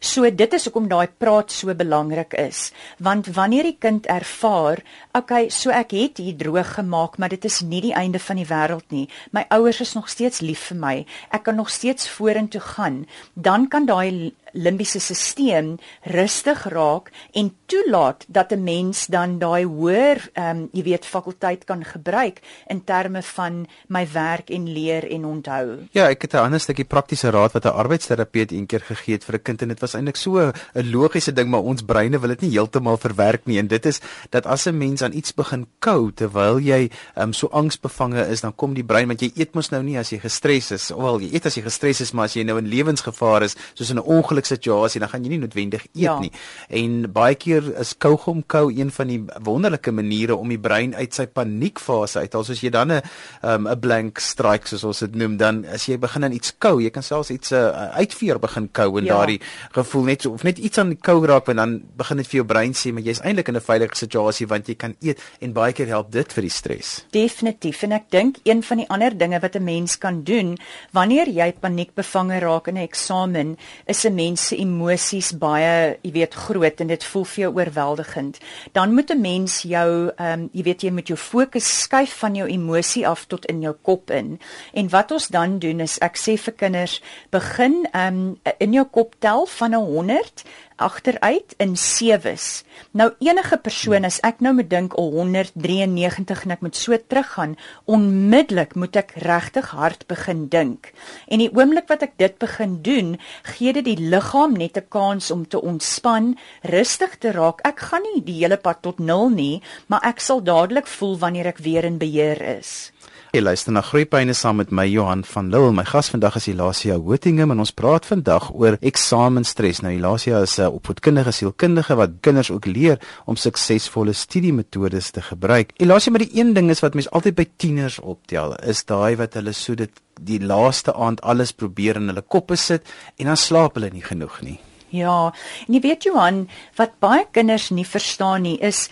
So 0.00 0.28
dit 0.30 0.52
is 0.56 0.66
hoekom 0.68 0.88
daai 0.90 1.08
praat 1.18 1.52
so 1.52 1.74
belangrik 1.74 2.36
is, 2.38 2.70
want 2.98 3.32
wanneer 3.34 3.68
die 3.70 3.76
kind 3.78 4.06
ervaar, 4.06 4.82
okay, 5.16 5.48
so 5.48 5.70
ek 5.74 5.94
het 5.96 6.20
hier 6.22 6.36
droog 6.36 6.74
gemaak, 6.78 7.18
maar 7.18 7.32
dit 7.32 7.44
is 7.44 7.60
nie 7.60 7.80
die 7.80 7.94
einde 7.96 8.18
van 8.18 8.36
die 8.40 8.48
wêreld 8.48 8.86
nie. 8.94 9.08
My 9.32 9.46
ouers 9.50 9.80
is 9.80 9.94
nog 9.94 10.08
steeds 10.08 10.40
lief 10.40 10.70
vir 10.70 10.80
my. 10.80 10.94
Ek 11.34 11.46
kan 11.48 11.56
nog 11.56 11.70
steeds 11.70 12.08
vorentoe 12.08 12.60
gaan. 12.60 13.04
Dan 13.34 13.68
kan 13.68 13.86
daai 13.86 14.32
limbiese 14.52 15.00
stelsel 15.00 15.78
rustig 16.02 16.64
raak 16.72 17.10
en 17.32 17.52
toelaat 17.66 18.24
dat 18.28 18.52
'n 18.52 18.62
mens 18.62 19.06
dan 19.06 19.38
daai 19.38 19.64
hoër 19.64 20.30
ehm 20.32 20.56
um, 20.56 20.68
jy 20.72 20.82
weet 20.82 21.06
fakulteit 21.06 21.64
kan 21.64 21.84
gebruik 21.84 22.40
in 22.68 22.84
terme 22.84 23.22
van 23.22 23.66
my 23.88 24.06
werk 24.12 24.50
en 24.50 24.72
leer 24.72 25.10
en 25.10 25.24
onthou. 25.24 25.88
Ja, 25.92 26.08
ek 26.08 26.22
het 26.22 26.34
'n 26.34 26.36
ander 26.36 26.60
stukkie 26.60 26.84
praktiese 26.84 27.30
raad 27.30 27.52
wat 27.52 27.64
'n 27.64 27.68
arbeidsterapeut 27.68 28.50
eendag 28.50 28.86
gegee 28.86 29.14
het 29.14 29.24
vir 29.24 29.34
'n 29.34 29.42
kind 29.42 29.62
en 29.62 29.68
dit 29.68 29.80
was 29.80 29.94
eintlik 29.94 30.16
so 30.16 30.38
'n 30.74 30.90
logiese 30.90 31.32
ding 31.32 31.48
maar 31.48 31.62
ons 31.62 31.82
breine 31.82 32.18
wil 32.18 32.28
dit 32.28 32.40
nie 32.40 32.50
heeltemal 32.50 32.96
verwerk 32.96 33.46
nie 33.46 33.58
en 33.58 33.66
dit 33.66 33.86
is 33.86 34.00
dat 34.30 34.46
as 34.46 34.66
'n 34.66 34.78
mens 34.78 35.02
aan 35.02 35.12
iets 35.12 35.34
begin 35.34 35.66
kou 35.78 36.12
terwyl 36.12 36.58
jy 36.58 36.90
ehm 37.14 37.22
um, 37.22 37.32
so 37.32 37.46
angsbevange 37.46 38.26
is, 38.28 38.40
dan 38.40 38.54
kom 38.54 38.74
die 38.74 38.84
brein 38.84 39.06
want 39.06 39.20
jy 39.20 39.32
eet 39.34 39.54
mos 39.54 39.70
nou 39.70 39.82
nie 39.82 39.98
as 39.98 40.10
jy 40.10 40.18
gestres 40.18 40.70
is. 40.70 40.88
Wel, 40.88 41.20
jy 41.20 41.34
eet 41.34 41.46
as 41.46 41.54
jy 41.54 41.62
gestres 41.62 42.00
is, 42.00 42.12
maar 42.12 42.24
as 42.24 42.34
jy 42.34 42.42
nou 42.42 42.58
in 42.58 42.68
lewensgevaar 42.68 43.42
is, 43.42 43.56
soos 43.74 43.90
in 43.90 43.96
'n 43.96 44.06
ongeluk 44.16 44.39
situasie, 44.46 45.00
dan 45.00 45.08
gaan 45.08 45.24
jy 45.24 45.30
nie 45.30 45.38
noodwendig 45.38 45.84
eet 45.92 46.02
ja. 46.02 46.18
nie. 46.20 46.32
En 46.68 47.12
baie 47.12 47.34
keer 47.34 47.62
is 47.80 47.94
kaugom 47.98 48.42
kou 48.46 48.70
een 48.72 48.90
van 48.90 49.06
die 49.06 49.20
wonderlike 49.42 49.92
maniere 49.92 50.36
om 50.36 50.48
die 50.48 50.58
brein 50.58 50.94
uit 50.94 51.14
sy 51.14 51.26
paniekfase 51.26 52.18
uit. 52.18 52.34
Also 52.34 52.52
as 52.52 52.60
jy 52.60 52.70
dan 52.70 52.92
'n 52.92 53.02
um, 53.42 53.68
'n 53.68 53.80
blank 53.80 54.18
strike 54.18 54.68
soos 54.68 54.84
ons 54.84 54.98
dit 54.98 55.14
noem, 55.14 55.36
dan 55.36 55.64
as 55.64 55.86
jy 55.86 55.98
begin 55.98 56.24
aan 56.24 56.32
iets 56.32 56.54
kou, 56.58 56.80
jy 56.80 56.90
kan 56.90 57.02
selfs 57.02 57.30
iets 57.30 57.50
'n 57.52 57.56
uh, 57.56 57.96
uitveer 57.98 58.38
begin 58.38 58.68
kou 58.72 58.98
en 58.98 59.04
ja. 59.04 59.16
daardie 59.16 59.40
gevoel 59.72 60.04
net 60.04 60.26
of 60.26 60.42
net 60.42 60.58
iets 60.58 60.78
aan 60.78 60.88
die 60.94 61.00
kou 61.00 61.26
raak 61.26 61.48
en 61.48 61.56
dan 61.56 61.82
begin 61.96 62.16
dit 62.16 62.26
vir 62.26 62.36
jou 62.40 62.46
brein 62.46 62.72
sê 62.72 62.92
maar 62.92 63.02
jy's 63.02 63.20
eintlik 63.20 63.48
in 63.48 63.56
'n 63.56 63.60
veilige 63.60 63.96
situasie 63.96 64.46
want 64.46 64.68
jy 64.68 64.74
kan 64.74 64.94
eet 65.00 65.18
en 65.40 65.52
baie 65.52 65.72
keer 65.72 65.86
help 65.86 66.12
dit 66.12 66.32
vir 66.32 66.42
die 66.42 66.50
stres. 66.50 67.04
Definitief 67.10 67.82
en 67.82 67.92
ek 67.92 68.10
dink 68.10 68.36
een 68.44 68.62
van 68.62 68.76
die 68.76 68.88
ander 68.88 69.16
dinge 69.16 69.40
wat 69.40 69.56
'n 69.56 69.64
mens 69.64 69.98
kan 69.98 70.22
doen 70.22 70.56
wanneer 70.92 71.28
jy 71.28 71.52
paniekbevange 71.52 72.38
raak 72.38 72.68
in 72.68 72.76
'n 72.78 72.86
eksamen, 72.86 73.56
is 73.86 74.04
'n 74.04 74.14
mens 74.14 74.29
se 74.36 74.56
emosies 74.56 75.32
baie, 75.38 75.98
jy 76.02 76.12
weet, 76.12 76.34
groot 76.34 76.80
en 76.80 76.86
dit 76.86 77.04
voel 77.04 77.24
vir 77.24 77.42
jou 77.42 77.50
oorweldigend, 77.56 78.38
dan 78.72 78.94
moet 78.94 79.10
'n 79.10 79.20
mens 79.20 79.62
jou 79.62 80.10
ehm 80.16 80.40
um, 80.40 80.48
jy 80.52 80.62
weet 80.62 80.82
jy 80.82 80.90
moet 80.90 81.08
jou 81.08 81.18
fokus 81.18 81.82
skuif 81.82 82.18
van 82.18 82.34
jou 82.34 82.48
emosie 82.48 83.06
af 83.08 83.26
tot 83.26 83.46
in 83.46 83.60
jou 83.62 83.74
kop 83.82 84.10
in. 84.10 84.38
En 84.74 84.88
wat 84.88 85.10
ons 85.12 85.28
dan 85.28 85.58
doen 85.58 85.80
is 85.80 85.98
ek 85.98 86.16
sê 86.16 86.36
vir 86.36 86.54
kinders, 86.54 87.02
begin 87.30 87.86
ehm 87.92 88.14
um, 88.14 88.36
in 88.58 88.72
jou 88.72 88.84
kop 88.84 89.14
tel 89.18 89.46
van 89.46 89.74
'n 89.74 89.84
100 89.84 90.44
agteruit 90.80 91.54
in 91.62 91.76
sewes. 91.76 92.64
Nou 92.96 93.10
enige 93.20 93.58
persoon 93.60 94.06
as 94.08 94.18
ek 94.26 94.40
nou 94.44 94.54
moet 94.56 94.70
dink 94.70 94.96
193 94.98 96.44
en 96.46 96.54
ek 96.56 96.64
moet 96.64 96.76
so 96.76 96.96
teruggaan, 96.96 97.56
onmiddellik 97.84 98.74
moet 98.80 98.96
ek 98.96 99.14
regtig 99.26 99.70
hard 99.76 100.06
begin 100.10 100.46
dink. 100.52 100.92
En 101.28 101.44
die 101.44 101.50
oomblik 101.52 101.90
wat 101.92 102.04
ek 102.08 102.16
dit 102.22 102.38
begin 102.40 102.78
doen, 102.86 103.14
gee 103.54 103.74
dit 103.76 103.86
die 103.86 103.98
liggaam 104.00 104.56
net 104.56 104.76
'n 104.76 104.88
kans 104.88 105.30
om 105.30 105.46
te 105.46 105.60
ontspan, 105.60 106.36
rustig 106.62 107.18
te 107.18 107.32
raak. 107.32 107.60
Ek 107.64 107.78
gaan 107.78 108.02
nie 108.02 108.24
die 108.24 108.40
hele 108.42 108.56
pad 108.56 108.82
tot 108.82 108.98
0 108.98 109.30
nie, 109.30 109.62
maar 109.86 110.00
ek 110.02 110.20
sal 110.20 110.40
dadelik 110.42 110.86
voel 110.86 111.18
wanneer 111.18 111.46
ek 111.46 111.58
weer 111.58 111.84
in 111.84 111.98
beheer 111.98 112.40
is. 112.58 112.92
Jy 113.30 113.44
luister 113.44 113.70
na 113.70 113.78
Groepyne 113.86 114.34
saam 114.34 114.56
met 114.58 114.72
my 114.74 114.82
Johan 114.90 115.20
van 115.22 115.52
Lille. 115.52 115.70
My 115.70 115.84
gas 115.86 116.08
vandag 116.10 116.34
is 116.40 116.48
Elasia 116.50 116.96
Hotingham 116.98 117.52
en 117.54 117.60
ons 117.62 117.70
praat 117.70 118.08
vandag 118.08 118.48
oor 118.50 118.74
eksamenstres. 118.82 119.78
Nou 119.84 119.92
Elasia 119.94 120.40
is 120.42 120.58
'n 120.58 120.66
opvoedkundige 120.66 121.30
sielkundige 121.30 121.94
wat 121.94 122.10
kinders 122.22 122.50
ook 122.50 122.66
leer 122.66 122.98
om 123.26 123.36
suksesvolle 123.36 124.12
studiemetodes 124.12 125.10
te 125.10 125.22
gebruik. 125.22 125.70
Elasia, 125.76 126.10
maar 126.10 126.26
die 126.26 126.40
een 126.40 126.54
ding 126.54 126.70
is 126.70 126.80
wat 126.80 126.94
mense 126.94 127.10
altyd 127.10 127.34
by 127.34 127.46
tieners 127.56 128.00
optel, 128.00 128.56
is 128.66 128.84
daai 128.84 129.16
wat 129.16 129.34
hulle 129.34 129.52
so 129.52 129.74
dit 129.74 129.90
die 130.20 130.40
laaste 130.40 130.92
aand 130.92 131.20
alles 131.22 131.52
probeer 131.52 131.96
in 131.96 132.08
hulle 132.08 132.22
koppe 132.22 132.56
sit 132.56 132.82
en 133.16 133.26
dan 133.26 133.36
slaap 133.36 133.74
hulle 133.74 133.90
nie 133.92 134.02
genoeg 134.02 134.42
nie. 134.42 134.58
Ja, 134.88 135.32
en 135.68 135.74
jy 135.74 135.80
weet 135.80 136.02
Johan, 136.02 136.48
wat 136.76 136.98
baie 136.98 137.26
kinders 137.30 137.70
nie 137.70 137.86
verstaan 137.86 138.42
nie 138.42 138.58
is 138.58 138.88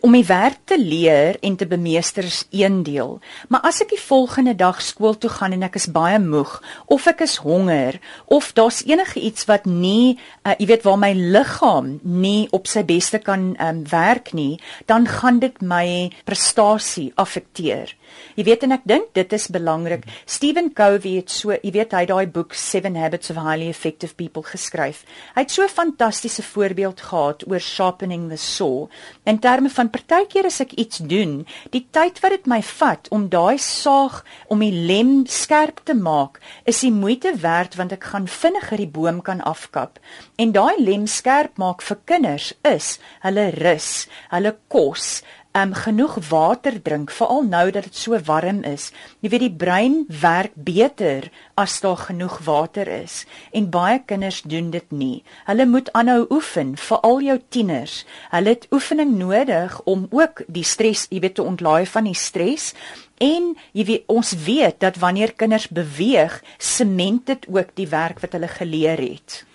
om 0.00 0.12
die 0.12 0.26
werk 0.28 0.58
te 0.68 0.76
leer 0.76 1.38
en 1.40 1.54
te 1.56 1.66
bemeester 1.66 2.24
is 2.24 2.42
een 2.52 2.82
deel. 2.84 3.14
Maar 3.48 3.62
as 3.70 3.80
ek 3.80 3.94
die 3.94 4.00
volgende 4.00 4.52
dag 4.52 4.82
skool 4.84 5.14
toe 5.16 5.30
gaan 5.32 5.54
en 5.56 5.64
ek 5.64 5.78
is 5.80 5.88
baie 5.88 6.18
moeg 6.20 6.58
of 6.92 7.06
ek 7.08 7.22
is 7.24 7.38
honger 7.40 7.96
of 8.28 8.50
daar's 8.52 8.82
enige 8.84 9.22
iets 9.24 9.46
wat 9.48 9.64
nie 9.64 10.18
uh, 10.44 10.52
jy 10.58 10.68
weet 10.68 10.84
waar 10.84 11.00
my 11.00 11.14
liggaam 11.16 11.94
nie 12.04 12.50
op 12.52 12.68
sy 12.68 12.82
beste 12.84 13.22
kan 13.24 13.54
um, 13.56 13.80
werk 13.88 14.34
nie, 14.36 14.60
dan 14.84 15.08
gaan 15.08 15.40
dit 15.40 15.56
my 15.64 16.12
prestasie 16.28 17.08
affekteer. 17.16 17.94
Jy 18.36 18.44
weet 18.44 18.68
en 18.68 18.76
ek 18.76 18.84
dink 18.88 19.08
dit 19.16 19.32
is 19.32 19.48
belangrik. 19.52 20.04
Stephen 20.28 20.68
Covey 20.76 21.16
het 21.22 21.32
so, 21.32 21.56
jy 21.56 21.72
weet 21.72 21.96
hy 21.96 22.04
daai 22.08 22.28
boek 22.28 22.52
7 22.52 22.96
Habits 22.96 23.32
of 23.32 23.40
Highly 23.40 23.70
Effective 23.72 24.16
People 24.20 24.44
geskryf. 24.44 25.04
Hy 25.32 25.46
het 25.46 25.50
so 25.52 25.64
'n 25.64 25.72
fantastiese 25.72 26.42
voorbeeld 26.42 27.00
gehad 27.00 27.48
oor 27.48 27.60
sharpening 27.60 28.28
the 28.28 28.36
saw. 28.36 28.88
In 29.24 29.38
terme 29.40 29.70
van 29.78 29.90
partykeer 29.94 30.48
as 30.48 30.60
ek 30.64 30.74
iets 30.80 31.02
doen, 31.10 31.44
die 31.74 31.84
tyd 31.94 32.18
wat 32.24 32.34
dit 32.34 32.48
my 32.50 32.58
vat 32.66 33.08
om 33.14 33.28
daai 33.30 33.58
saag 33.62 34.20
om 34.50 34.62
die 34.64 34.74
lem 34.74 35.22
skerp 35.30 35.84
te 35.86 35.94
maak, 35.94 36.40
is 36.68 36.82
die 36.82 36.92
moeite 36.94 37.34
werd 37.44 37.78
want 37.78 37.94
ek 37.94 38.10
gaan 38.10 38.26
vinniger 38.28 38.82
die 38.82 38.90
boom 38.98 39.22
kan 39.22 39.42
afkap. 39.46 40.00
En 40.38 40.54
daai 40.56 40.80
lem 40.82 41.06
skerp 41.06 41.58
maak 41.62 41.84
vir 41.86 42.00
kinders 42.10 42.52
is 42.66 42.96
hulle 43.22 43.48
rus, 43.58 44.08
hulle 44.32 44.56
kos, 44.72 45.20
um 45.56 45.72
genoeg 45.74 46.18
water 46.28 46.76
drink 46.82 47.10
veral 47.10 47.42
nou 47.48 47.70
dat 47.70 47.88
dit 47.88 47.96
so 47.96 48.18
warm 48.26 48.60
is. 48.68 48.90
Jy 49.20 49.30
weet 49.32 49.44
die 49.46 49.56
brein 49.62 49.96
werk 50.20 50.52
beter 50.54 51.30
as 51.56 51.80
daar 51.80 51.96
genoeg 51.96 52.38
water 52.44 52.88
is 52.88 53.24
en 53.52 53.70
baie 53.70 53.98
kinders 54.04 54.42
doen 54.42 54.70
dit 54.70 54.92
nie. 54.92 55.22
Hulle 55.48 55.66
moet 55.66 55.90
aanhou 55.92 56.26
oefen, 56.30 56.76
veral 56.76 57.20
jou 57.24 57.38
tieners. 57.48 58.04
Hulle 58.30 58.54
het 58.54 58.68
oefening 58.70 59.16
nodig 59.18 59.80
om 59.84 60.06
ook 60.10 60.44
die 60.46 60.64
stres, 60.64 61.06
jy 61.10 61.20
weet 61.24 61.38
te 61.40 61.46
ontlaai 61.46 61.86
van 61.86 62.04
die 62.04 62.18
stres. 62.18 62.74
En 63.18 63.54
jy 63.72 63.84
weet 63.84 64.06
ons 64.06 64.36
weet 64.44 64.78
dat 64.84 65.00
wanneer 65.02 65.34
kinders 65.34 65.68
beweeg, 65.68 66.42
sement 66.58 67.26
dit 67.26 67.48
ook 67.50 67.74
die 67.74 67.88
werk 67.88 68.20
wat 68.22 68.36
hulle 68.36 68.48
geleer 68.52 69.00
het. 69.00 69.47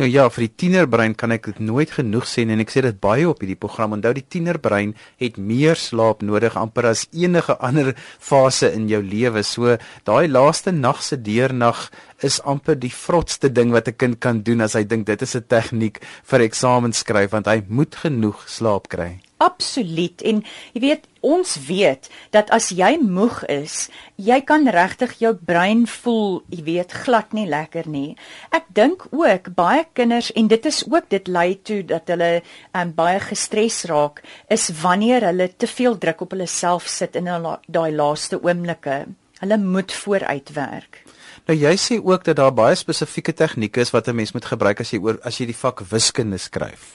Nou 0.00 0.06
ja, 0.08 0.22
vir 0.32 0.46
die 0.46 0.54
tienerbrein 0.62 1.12
kan 1.12 1.34
ek 1.34 1.50
dit 1.50 1.58
nooit 1.60 1.90
genoeg 1.92 2.24
sê 2.24 2.46
en 2.46 2.62
ek 2.62 2.70
sê 2.72 2.80
dit 2.86 2.96
baie 3.04 3.26
op 3.28 3.42
hierdie 3.44 3.58
program. 3.60 3.92
Onthou 3.98 4.14
die 4.16 4.24
tienerbrein 4.32 4.94
het 5.20 5.36
meer 5.36 5.76
slaap 5.76 6.24
nodig 6.24 6.56
amper 6.56 6.88
as 6.88 7.02
enige 7.12 7.58
ander 7.60 7.92
fase 8.16 8.72
in 8.72 8.88
jou 8.88 9.02
lewe. 9.04 9.44
So 9.44 9.76
daai 10.08 10.24
laaste 10.32 10.72
nag 10.72 11.04
se 11.04 11.20
deurnag 11.20 11.90
is 12.24 12.40
amper 12.48 12.80
die 12.80 12.94
vrotste 12.96 13.52
ding 13.52 13.76
wat 13.76 13.92
'n 13.92 14.00
kind 14.00 14.20
kan 14.20 14.40
doen 14.40 14.64
as 14.64 14.72
hy 14.72 14.84
dink 14.84 15.04
dit 15.04 15.20
is 15.20 15.36
'n 15.36 15.44
tegniek 15.44 16.00
vir 16.24 16.48
eksameskryf 16.48 17.30
want 17.32 17.46
hy 17.46 17.60
moet 17.68 17.94
genoeg 17.94 18.48
slaap 18.48 18.88
kry. 18.88 19.20
Absoluut. 19.40 20.20
En 20.22 20.42
jy 20.74 20.80
weet, 20.82 21.06
ons 21.24 21.54
weet 21.64 22.10
dat 22.34 22.50
as 22.52 22.68
jy 22.76 22.90
moeg 23.00 23.38
is, 23.48 23.88
jy 24.20 24.36
kan 24.44 24.68
regtig 24.68 25.14
jou 25.22 25.32
brein 25.34 25.86
voel, 25.88 26.42
jy 26.52 26.60
weet, 26.66 26.92
glad 27.06 27.32
nie 27.36 27.46
lekker 27.48 27.88
nie. 27.88 28.18
Ek 28.52 28.68
dink 28.76 29.06
ook 29.16 29.48
baie 29.56 29.86
kinders 29.96 30.28
en 30.36 30.50
dit 30.52 30.68
is 30.68 30.82
ook 30.84 31.08
dit 31.08 31.30
lei 31.32 31.54
toe 31.56 31.80
dat 31.88 32.12
hulle 32.12 32.42
um, 32.76 32.92
baie 32.96 33.22
gestres 33.30 33.86
raak, 33.88 34.20
is 34.52 34.68
wanneer 34.82 35.30
hulle 35.30 35.48
te 35.56 35.70
veel 35.70 35.96
druk 35.96 36.20
op 36.26 36.36
hulle 36.36 36.48
self 36.50 36.88
sit 36.92 37.16
in 37.16 37.30
daai 37.32 37.90
laaste 37.96 38.42
oomblikke. 38.44 39.06
Hulle 39.40 39.56
moet 39.56 39.92
vooruitwerk. 40.02 41.00
Nou 41.48 41.56
jy 41.56 41.72
sê 41.80 41.96
ook 41.96 42.28
dat 42.28 42.36
daar 42.36 42.52
baie 42.52 42.76
spesifieke 42.76 43.32
tegnieke 43.32 43.80
is 43.80 43.90
wat 43.96 44.08
'n 44.08 44.14
mens 44.20 44.32
moet 44.36 44.44
gebruik 44.44 44.80
as 44.80 44.92
jy 44.92 45.00
oor 45.00 45.18
as 45.24 45.40
jy 45.40 45.46
die 45.46 45.60
vak 45.64 45.80
wiskunde 45.80 46.38
skryf. 46.38 46.92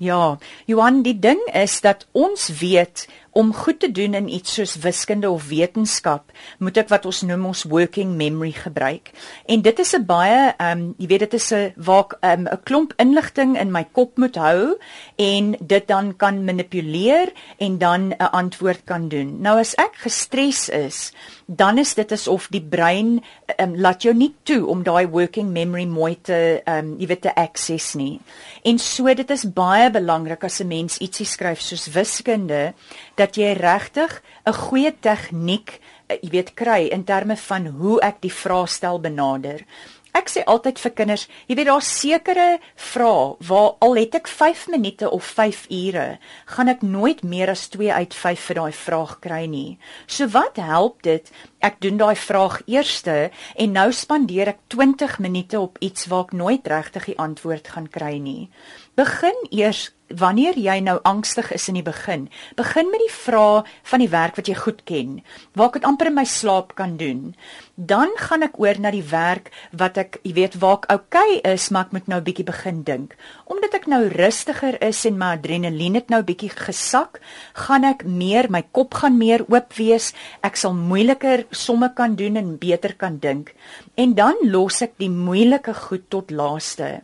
Ja, 0.00 0.38
Johan, 0.64 1.02
die 1.04 1.18
ding 1.20 1.40
is 1.52 1.82
dat 1.84 2.06
ons 2.16 2.46
weet 2.48 3.02
om 3.32 3.54
goed 3.54 3.78
te 3.80 3.90
doen 3.92 4.14
in 4.14 4.28
iets 4.28 4.54
soos 4.54 4.76
wiskunde 4.82 5.30
of 5.30 5.48
wetenskap, 5.48 6.32
moet 6.58 6.76
ek 6.82 6.88
wat 6.90 7.06
ons 7.06 7.22
noem 7.22 7.46
ons 7.52 7.62
working 7.70 8.16
memory 8.18 8.52
gebruik. 8.56 9.12
En 9.46 9.62
dit 9.62 9.78
is 9.78 9.94
'n 9.94 10.04
baie 10.06 10.54
ehm 10.58 10.78
um, 10.78 10.94
jy 10.98 11.06
weet 11.06 11.30
dit 11.30 11.34
is 11.34 11.52
'n 11.52 11.72
waar 11.76 12.06
ehm, 12.20 12.42
'n 12.42 12.52
um, 12.52 12.62
klomp 12.64 12.92
inligting 12.96 13.58
in 13.58 13.70
my 13.70 13.84
kop 13.92 14.18
moet 14.18 14.36
hou 14.36 14.78
en 15.16 15.56
dit 15.60 15.86
dan 15.86 16.16
kan 16.16 16.44
manipuleer 16.44 17.32
en 17.58 17.78
dan 17.78 18.14
'n 18.18 18.30
antwoord 18.32 18.84
kan 18.84 19.08
doen. 19.08 19.40
Nou 19.40 19.58
as 19.58 19.74
ek 19.74 19.94
gestres 19.94 20.68
is, 20.68 21.12
dan 21.46 21.78
is 21.78 21.94
dit 21.94 22.12
asof 22.12 22.48
die 22.48 22.62
brein 22.62 23.22
um, 23.58 23.76
laat 23.76 24.02
jou 24.02 24.14
nie 24.14 24.34
toe 24.42 24.66
om 24.66 24.82
daai 24.82 25.06
working 25.06 25.50
memory 25.50 25.86
mooi 25.86 26.18
te 26.22 26.62
ehm 26.64 26.78
um, 26.78 26.98
jy 26.98 27.06
weet 27.06 27.20
te 27.20 27.34
access 27.34 27.94
nie. 27.94 28.20
En 28.62 28.78
so 28.78 29.14
dit 29.14 29.30
is 29.30 29.52
baie 29.52 29.90
belangrik 29.90 30.44
as 30.44 30.60
'n 30.60 30.66
mens 30.66 30.98
ietsie 30.98 31.26
skryf 31.26 31.60
soos 31.60 31.86
wiskunde 31.92 32.74
dat 33.20 33.36
jy 33.36 33.52
regtig 33.52 34.22
'n 34.46 34.52
goeie 34.64 34.92
tegniek 35.00 35.80
eh, 36.08 36.18
jy 36.22 36.30
weet 36.30 36.54
kry 36.54 36.88
in 36.88 37.04
terme 37.04 37.36
van 37.36 37.66
hoe 37.66 38.00
ek 38.00 38.20
die 38.20 38.32
vraestel 38.32 39.00
benader. 39.00 39.64
Ek 40.10 40.26
sê 40.26 40.42
altyd 40.42 40.80
vir 40.82 40.90
kinders, 40.90 41.28
jy 41.46 41.54
weet 41.54 41.68
daar's 41.68 41.90
sekere 42.00 42.58
vrae 42.74 43.36
waar 43.46 43.76
al 43.78 43.94
het 43.94 44.16
ek 44.18 44.26
5 44.26 44.66
minute 44.74 45.10
of 45.10 45.22
5 45.24 45.68
ure, 45.70 46.18
gaan 46.46 46.68
ek 46.68 46.82
nooit 46.82 47.22
meer 47.22 47.52
as 47.52 47.68
2 47.70 47.92
uit 47.92 48.14
5 48.14 48.40
vir 48.48 48.58
daai 48.58 48.72
vraag 48.72 49.12
kry 49.20 49.44
nie. 49.46 49.78
So 50.06 50.26
wat 50.26 50.58
help 50.58 51.02
dit? 51.06 51.30
Ek 51.62 51.78
doen 51.80 51.96
daai 52.00 52.16
vraag 52.16 52.62
eerste 52.66 53.30
en 53.54 53.72
nou 53.72 53.92
spandeer 53.92 54.48
ek 54.48 54.60
20 54.74 55.18
minute 55.20 55.60
op 55.60 55.78
iets 55.78 56.08
waar 56.10 56.26
ek 56.26 56.34
nooit 56.34 56.66
regtig 56.66 57.12
die 57.12 57.18
antwoord 57.18 57.68
gaan 57.68 57.86
kry 57.86 58.18
nie. 58.18 58.50
Begin 58.98 59.38
eers 59.50 59.92
wanneer 60.10 60.58
jy 60.58 60.80
nou 60.82 60.98
angstig 61.06 61.52
is 61.54 61.68
in 61.70 61.78
die 61.78 61.86
begin, 61.86 62.28
begin 62.58 62.90
met 62.90 63.02
die 63.02 63.12
vrae 63.12 63.62
van 63.90 64.02
die 64.02 64.10
werk 64.10 64.38
wat 64.38 64.48
jy 64.50 64.56
goed 64.58 64.82
ken, 64.88 65.20
waar 65.54 65.70
ek 65.70 65.80
dit 65.80 65.88
amper 65.88 66.10
in 66.10 66.16
my 66.18 66.26
slaap 66.26 66.74
kan 66.78 66.96
doen. 67.00 67.34
Dan 67.76 68.12
gaan 68.18 68.44
ek 68.44 68.58
oor 68.60 68.80
na 68.80 68.90
die 68.92 69.04
werk 69.06 69.50
wat 69.72 69.98
ek, 70.00 70.18
jy 70.26 70.34
weet, 70.36 70.58
waar 70.60 70.80
ek 70.80 70.88
oukei 70.90 71.38
okay 71.40 71.54
is, 71.54 71.70
maar 71.70 71.88
ek 71.88 71.94
moet 71.96 72.08
nou 72.10 72.20
bietjie 72.24 72.46
begin 72.48 72.82
dink. 72.86 73.14
Omdat 73.50 73.74
ek 73.80 73.86
nou 73.90 74.02
rustiger 74.12 74.76
is 74.84 75.04
en 75.08 75.18
my 75.20 75.34
adrenalien 75.38 75.98
het 75.98 76.10
nou 76.12 76.22
bietjie 76.26 76.50
gesak, 76.52 77.20
gaan 77.66 77.86
ek 77.88 78.04
meer, 78.04 78.50
my 78.50 78.62
kop 78.76 78.98
gaan 79.00 79.18
meer 79.18 79.44
oop 79.48 79.76
wees. 79.78 80.12
Ek 80.46 80.58
sal 80.60 80.74
moeiliker 80.76 81.46
somme 81.50 81.92
kan 81.94 82.16
doen 82.18 82.36
en 82.40 82.56
beter 82.60 82.96
kan 82.98 83.18
dink. 83.22 83.54
En 83.96 84.14
dan 84.18 84.38
los 84.50 84.82
ek 84.82 84.98
die 85.00 85.12
moeilike 85.12 85.74
goed 85.86 86.08
tot 86.10 86.30
laaste. 86.30 87.00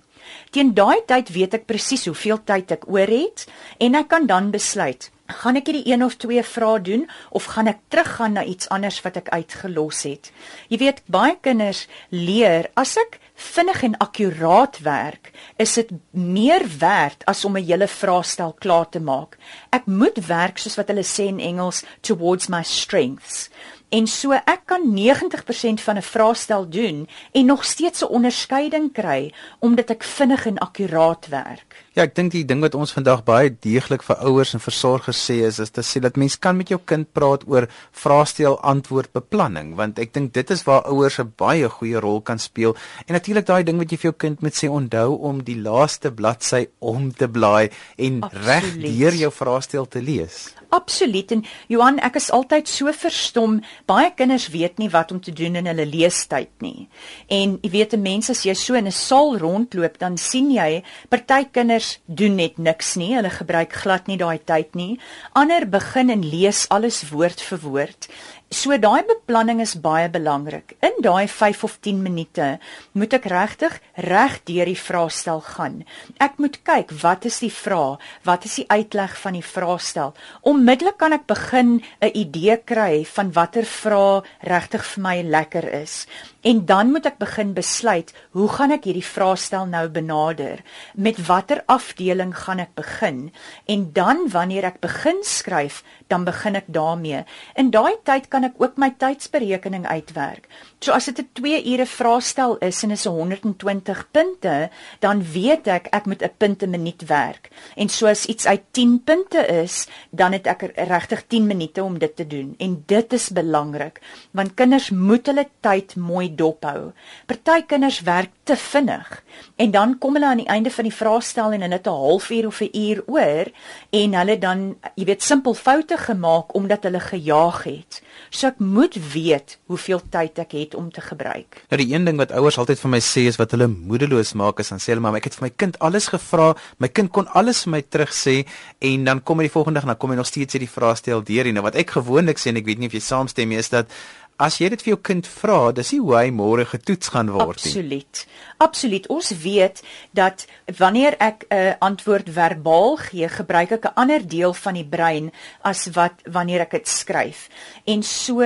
Teen 0.51 0.75
daai 0.75 1.03
tyd 1.07 1.33
weet 1.35 1.55
ek 1.55 1.67
presies 1.67 2.07
hoeveel 2.07 2.43
tyd 2.45 2.71
ek 2.71 2.89
oor 2.89 3.11
het 3.11 3.47
en 3.79 3.95
ek 3.95 4.09
kan 4.09 4.27
dan 4.27 4.51
besluit, 4.51 5.11
gaan 5.27 5.59
ek 5.59 5.69
hierdie 5.71 5.93
een 5.93 6.05
of 6.07 6.17
twee 6.23 6.43
vrae 6.47 6.81
doen 6.83 7.05
of 7.31 7.49
gaan 7.55 7.71
ek 7.71 7.83
teruggaan 7.91 8.37
na 8.39 8.45
iets 8.47 8.69
anders 8.75 9.01
wat 9.03 9.19
ek 9.19 9.31
uitgelos 9.35 10.05
het. 10.07 10.31
Jy 10.71 10.79
weet, 10.83 11.03
baie 11.11 11.37
kinders 11.43 11.87
leer 12.11 12.71
as 12.79 12.97
ek 13.01 13.19
vinnig 13.37 13.83
en 13.85 13.97
akkuraat 14.01 14.79
werk, 14.87 15.33
is 15.61 15.75
dit 15.77 15.91
meer 16.11 16.65
werd 16.79 17.25
as 17.27 17.45
om 17.45 17.57
'n 17.57 17.67
hele 17.67 17.89
vraestel 17.89 18.55
klaar 18.59 18.89
te 18.89 19.01
maak. 19.01 19.37
Ek 19.71 19.87
moet 19.87 20.27
werk 20.27 20.59
soos 20.59 20.77
wat 20.77 20.89
hulle 20.89 21.05
sê 21.05 21.27
in 21.29 21.41
Engels 21.41 21.85
towards 22.01 22.49
my 22.49 22.63
strengths. 22.63 23.51
En 23.89 24.07
so 24.07 24.33
ek 24.33 24.63
kan 24.65 24.83
90% 24.95 25.81
van 25.81 25.97
'n 25.97 26.03
vraestel 26.03 26.69
doen 26.69 27.09
en 27.33 27.45
nog 27.47 27.65
steeds 27.65 28.03
'n 28.03 28.11
onderskeiding 28.11 28.93
kry 28.93 29.33
omdat 29.59 29.91
ek 29.91 30.03
vinnig 30.03 30.47
en 30.47 30.59
akkuraat 30.59 31.27
werk. 31.27 31.86
Ja, 31.97 32.05
ek 32.05 32.13
dink 32.13 32.35
die 32.35 32.43
ding 32.45 32.61
wat 32.61 32.75
ons 32.77 32.91
vandag 32.93 33.23
baie 33.25 33.49
deeglik 33.49 34.03
vir 34.05 34.19
ouers 34.29 34.51
en 34.53 34.61
versorgers 34.61 35.17
sê 35.17 35.39
is 35.47 35.57
is 35.65 35.71
te 35.73 35.81
sê 35.81 36.03
dat 36.05 36.19
mens 36.21 36.35
kan 36.37 36.59
met 36.59 36.69
jou 36.69 36.77
kind 36.93 37.09
praat 37.17 37.47
oor 37.49 37.65
vraestel 38.03 38.59
antwoord 38.73 39.15
beplanning 39.17 39.71
want 39.79 39.97
ek 40.05 40.13
dink 40.13 40.35
dit 40.35 40.53
is 40.53 40.67
waar 40.67 40.85
ouers 40.93 41.17
'n 41.25 41.33
baie 41.41 41.71
goeie 41.79 41.97
rol 41.97 42.21
kan 42.21 42.39
speel. 42.39 42.77
En 43.09 43.17
natuurlik 43.17 43.47
daai 43.47 43.65
ding 43.65 43.79
wat 43.81 43.89
jy 43.89 43.97
vir 43.97 44.11
jou 44.11 44.19
kind 44.27 44.43
moet 44.43 44.53
sê 44.53 44.69
onthou 44.69 45.17
om 45.25 45.41
die 45.41 45.57
laaste 45.57 46.13
bladsy 46.13 46.67
om 46.81 47.13
te 47.13 47.29
blaai 47.29 47.71
en 47.97 48.21
reg 48.45 48.77
deur 48.77 49.15
jou 49.15 49.33
vraestel 49.33 49.89
te 49.89 50.03
lees. 50.03 50.53
Absoluut 50.69 51.31
en 51.31 51.45
Johan, 51.71 51.99
ek 52.03 52.17
is 52.19 52.31
altyd 52.35 52.69
so 52.69 52.91
verstom. 52.93 53.61
Baie 53.87 54.11
kinders 54.19 54.49
weet 54.51 54.81
nie 54.83 54.89
wat 54.91 55.13
om 55.15 55.21
te 55.23 55.33
doen 55.33 55.55
in 55.61 55.69
hulle 55.71 55.87
leestyd 55.87 56.51
nie. 56.61 56.89
En 57.29 57.59
jy 57.63 57.71
weet, 57.71 57.95
'n 57.95 58.03
mens 58.03 58.31
as 58.31 58.43
jy 58.43 58.55
so 58.55 58.75
in 58.75 58.87
'n 58.87 58.93
saal 58.93 59.39
rondloop, 59.39 59.99
dan 59.99 60.19
sien 60.19 60.51
jy 60.51 60.83
party 61.09 61.45
kinders 61.53 61.86
doen 62.07 62.37
net 62.39 62.59
niks 62.59 62.95
nie. 63.01 63.15
Hulle 63.17 63.31
gebruik 63.31 63.73
glad 63.83 64.07
nie 64.07 64.19
daai 64.21 64.39
tyd 64.39 64.75
nie. 64.75 64.99
Ander 65.33 65.67
begin 65.69 66.11
en 66.11 66.25
lees 66.25 66.67
alles 66.69 67.05
woord 67.11 67.43
vir 67.49 67.63
woord. 67.65 68.09
So 68.55 68.71
daai 68.79 69.03
beplanning 69.03 69.59
is 69.59 69.75
baie 69.83 70.07
belangrik. 70.09 70.77
In 70.79 71.01
daai 71.03 71.27
5 71.27 71.65
of 71.67 71.79
10 71.83 71.99
minute 72.03 72.61
moet 72.95 73.17
ek 73.19 73.27
regtig 73.33 73.75
reg 74.07 74.37
deur 74.47 74.71
die 74.71 74.79
vraestel 74.79 75.43
gaan. 75.43 75.81
Ek 76.23 76.39
moet 76.39 76.61
kyk 76.63 76.95
wat 77.03 77.27
is 77.27 77.41
die 77.43 77.51
vraag? 77.51 77.99
Wat 78.23 78.47
is 78.47 78.55
die 78.61 78.69
uitleg 78.71 79.17
van 79.19 79.35
die 79.35 79.43
vraestel? 79.43 80.15
Onmiddellik 80.47 80.95
kan 81.03 81.13
ek 81.19 81.27
begin 81.27 81.83
'n 82.01 82.15
idee 82.15 82.57
kry 82.63 83.05
van 83.05 83.33
watter 83.35 83.67
vraag 83.67 84.23
regtig 84.41 84.85
vir 84.95 85.03
my 85.03 85.17
lekker 85.23 85.67
is. 85.83 86.07
En 86.47 86.61
dan 86.65 86.93
moet 86.95 87.07
ek 87.11 87.17
begin 87.19 87.49
besluit, 87.57 88.13
hoe 88.31 88.47
gaan 88.55 88.71
ek 88.71 88.85
hierdie 88.87 89.03
vraestel 89.03 89.65
nou 89.67 89.89
benader? 89.91 90.61
Met 90.95 91.19
watter 91.27 91.65
afdeling 91.67 92.31
gaan 92.39 92.63
ek 92.63 92.77
begin? 92.79 93.33
En 93.67 93.89
dan 93.97 94.29
wanneer 94.31 94.69
ek 94.69 94.79
begin 94.85 95.19
skryf, 95.27 95.81
dan 96.07 96.23
begin 96.23 96.55
ek 96.55 96.69
daarmee. 96.71 97.25
In 97.59 97.73
daai 97.75 97.99
tyd 98.07 98.29
kan 98.31 98.47
ek 98.47 98.61
ook 98.63 98.79
my 98.79 98.93
tydsberekening 98.95 99.89
uitwerk. 99.91 100.47
So 100.79 100.95
as 100.95 101.11
dit 101.11 101.19
'n 101.19 101.29
2 101.35 101.65
ure 101.73 101.87
vraestel 101.87 102.57
is 102.63 102.83
en 102.83 102.91
is 102.91 103.05
120 103.05 104.07
punte, 104.13 104.71
dan 105.01 105.23
weet 105.33 105.67
ek 105.67 105.89
ek 105.91 106.07
moet 106.07 106.23
'n 106.23 106.31
punt 106.39 106.63
'n 106.63 106.71
minuut 106.71 107.03
werk. 107.07 107.51
En 107.75 107.89
so 107.89 108.07
as 108.07 108.27
iets 108.27 108.47
uit 108.47 108.63
10 108.71 109.03
punte 109.03 109.47
is, 109.47 109.89
dan 110.11 110.33
het 110.33 110.47
ek 110.47 110.63
regtig 110.77 111.27
10 111.27 111.47
minute 111.47 111.83
om 111.83 111.99
dit 111.99 112.17
te 112.17 112.27
doen. 112.27 112.55
En 112.59 112.83
dit 112.87 113.13
is 113.13 113.31
belangrik, 113.31 114.01
want 114.31 114.55
kinders 114.55 114.91
moet 114.91 115.27
hulle 115.27 115.49
tyd 115.61 115.97
mooi 115.97 116.35
dophou. 116.37 116.93
Party 117.27 117.63
kinders 117.67 118.01
werk 118.07 118.31
te 118.45 118.57
vinnig 118.57 119.23
en 119.57 119.71
dan 119.71 119.99
kom 119.99 120.15
hulle 120.17 120.27
aan 120.27 120.43
die 120.45 120.51
einde 120.53 120.71
van 120.71 120.89
die 120.89 120.95
vraestel 120.95 121.57
en 121.57 121.65
hulle 121.67 121.79
het 121.79 121.87
'n 121.87 122.01
halfuur 122.05 122.47
of 122.47 122.61
'n 122.61 122.71
uur 122.73 123.03
oor 123.07 123.47
en 123.91 124.15
hulle 124.15 124.39
dan, 124.39 124.77
jy 124.95 125.05
weet, 125.05 125.23
simpel 125.23 125.55
foute 125.55 125.97
gemaak 125.97 126.55
omdat 126.55 126.83
hulle 126.83 127.01
gejaag 127.01 127.63
het. 127.65 128.03
So 128.31 128.47
ek 128.47 128.59
moet 128.59 128.97
weet 129.13 129.59
hoeveel 129.67 130.01
tyd 130.11 130.39
ek 130.39 130.53
het 130.53 130.75
om 130.75 130.91
te 130.93 131.01
gebruik. 131.01 131.63
Nou 131.71 131.79
die 131.83 131.95
een 131.95 132.05
ding 132.05 132.17
wat 132.17 132.33
ouers 132.33 132.59
altyd 132.59 132.81
vir 132.81 132.91
my 132.91 133.01
sê 133.01 133.27
is 133.31 133.39
wat 133.41 133.51
hulle 133.51 133.69
moedeloos 133.69 134.35
maak 134.35 134.61
is 134.61 134.69
dan 134.69 134.79
sê 134.83 134.95
hulle 134.95 135.01
maar 135.01 135.17
ek 135.17 135.31
het 135.31 135.39
vir 135.39 135.47
my 135.49 135.53
kind 135.57 135.79
alles 135.79 136.09
gevra, 136.09 136.55
my 136.79 136.89
kind 136.89 137.13
kon 137.13 137.29
alles 137.29 137.63
vir 137.65 137.71
my 137.71 137.83
terug 137.83 138.13
sê 138.13 138.47
en 138.81 139.05
dan 139.05 139.23
kom 139.23 139.39
hy 139.39 139.49
die 139.49 139.55
volgende 139.55 139.81
dag 139.81 139.89
en 139.89 139.95
dan 139.95 140.01
kom 140.03 140.11
hy 140.11 140.17
nog 140.17 140.27
steeds 140.27 140.57
hierdie 140.57 140.71
vraestel 140.71 141.25
deur 141.27 141.47
en 141.47 141.59
nou 141.59 141.65
wat 141.67 141.77
ek 141.77 141.97
gewoonlik 141.99 142.41
sê 142.41 142.53
en 142.53 142.61
ek 142.63 142.69
weet 142.69 142.83
nie 142.83 142.91
of 142.91 142.97
jy 142.97 143.05
saamstem 143.05 143.49
nie 143.49 143.61
is 143.63 143.73
dat 143.73 143.93
As 144.37 144.59
jy 144.61 144.69
dit 144.69 144.83
vir 144.85 144.91
jou 144.93 145.01
kind 145.01 145.27
vra, 145.27 145.73
dis 145.73 145.93
nie 145.95 146.01
hoe 146.05 146.17
hy 146.19 146.31
môre 146.31 146.67
getoets 146.69 147.09
gaan 147.09 147.31
word 147.33 147.57
nie. 147.65 147.73
Absoluut. 147.73 148.25
Absoluut. 148.61 149.07
Ons 149.13 149.31
weet 149.41 149.83
dat 150.13 150.47
wanneer 150.77 151.17
ek 151.19 151.47
'n 151.49 151.55
uh, 151.57 151.73
antwoord 151.81 152.29
verbaal 152.29 152.97
gee, 152.97 153.29
gebruik 153.29 153.73
ek 153.73 153.85
'n 153.85 153.97
ander 153.97 154.29
deel 154.29 154.53
van 154.53 154.75
die 154.75 154.85
brein 154.85 155.33
as 155.63 155.89
wat 155.97 156.21
wanneer 156.25 156.61
ek 156.61 156.71
dit 156.71 156.89
skryf. 156.89 157.49
En 157.85 158.03
so 158.03 158.45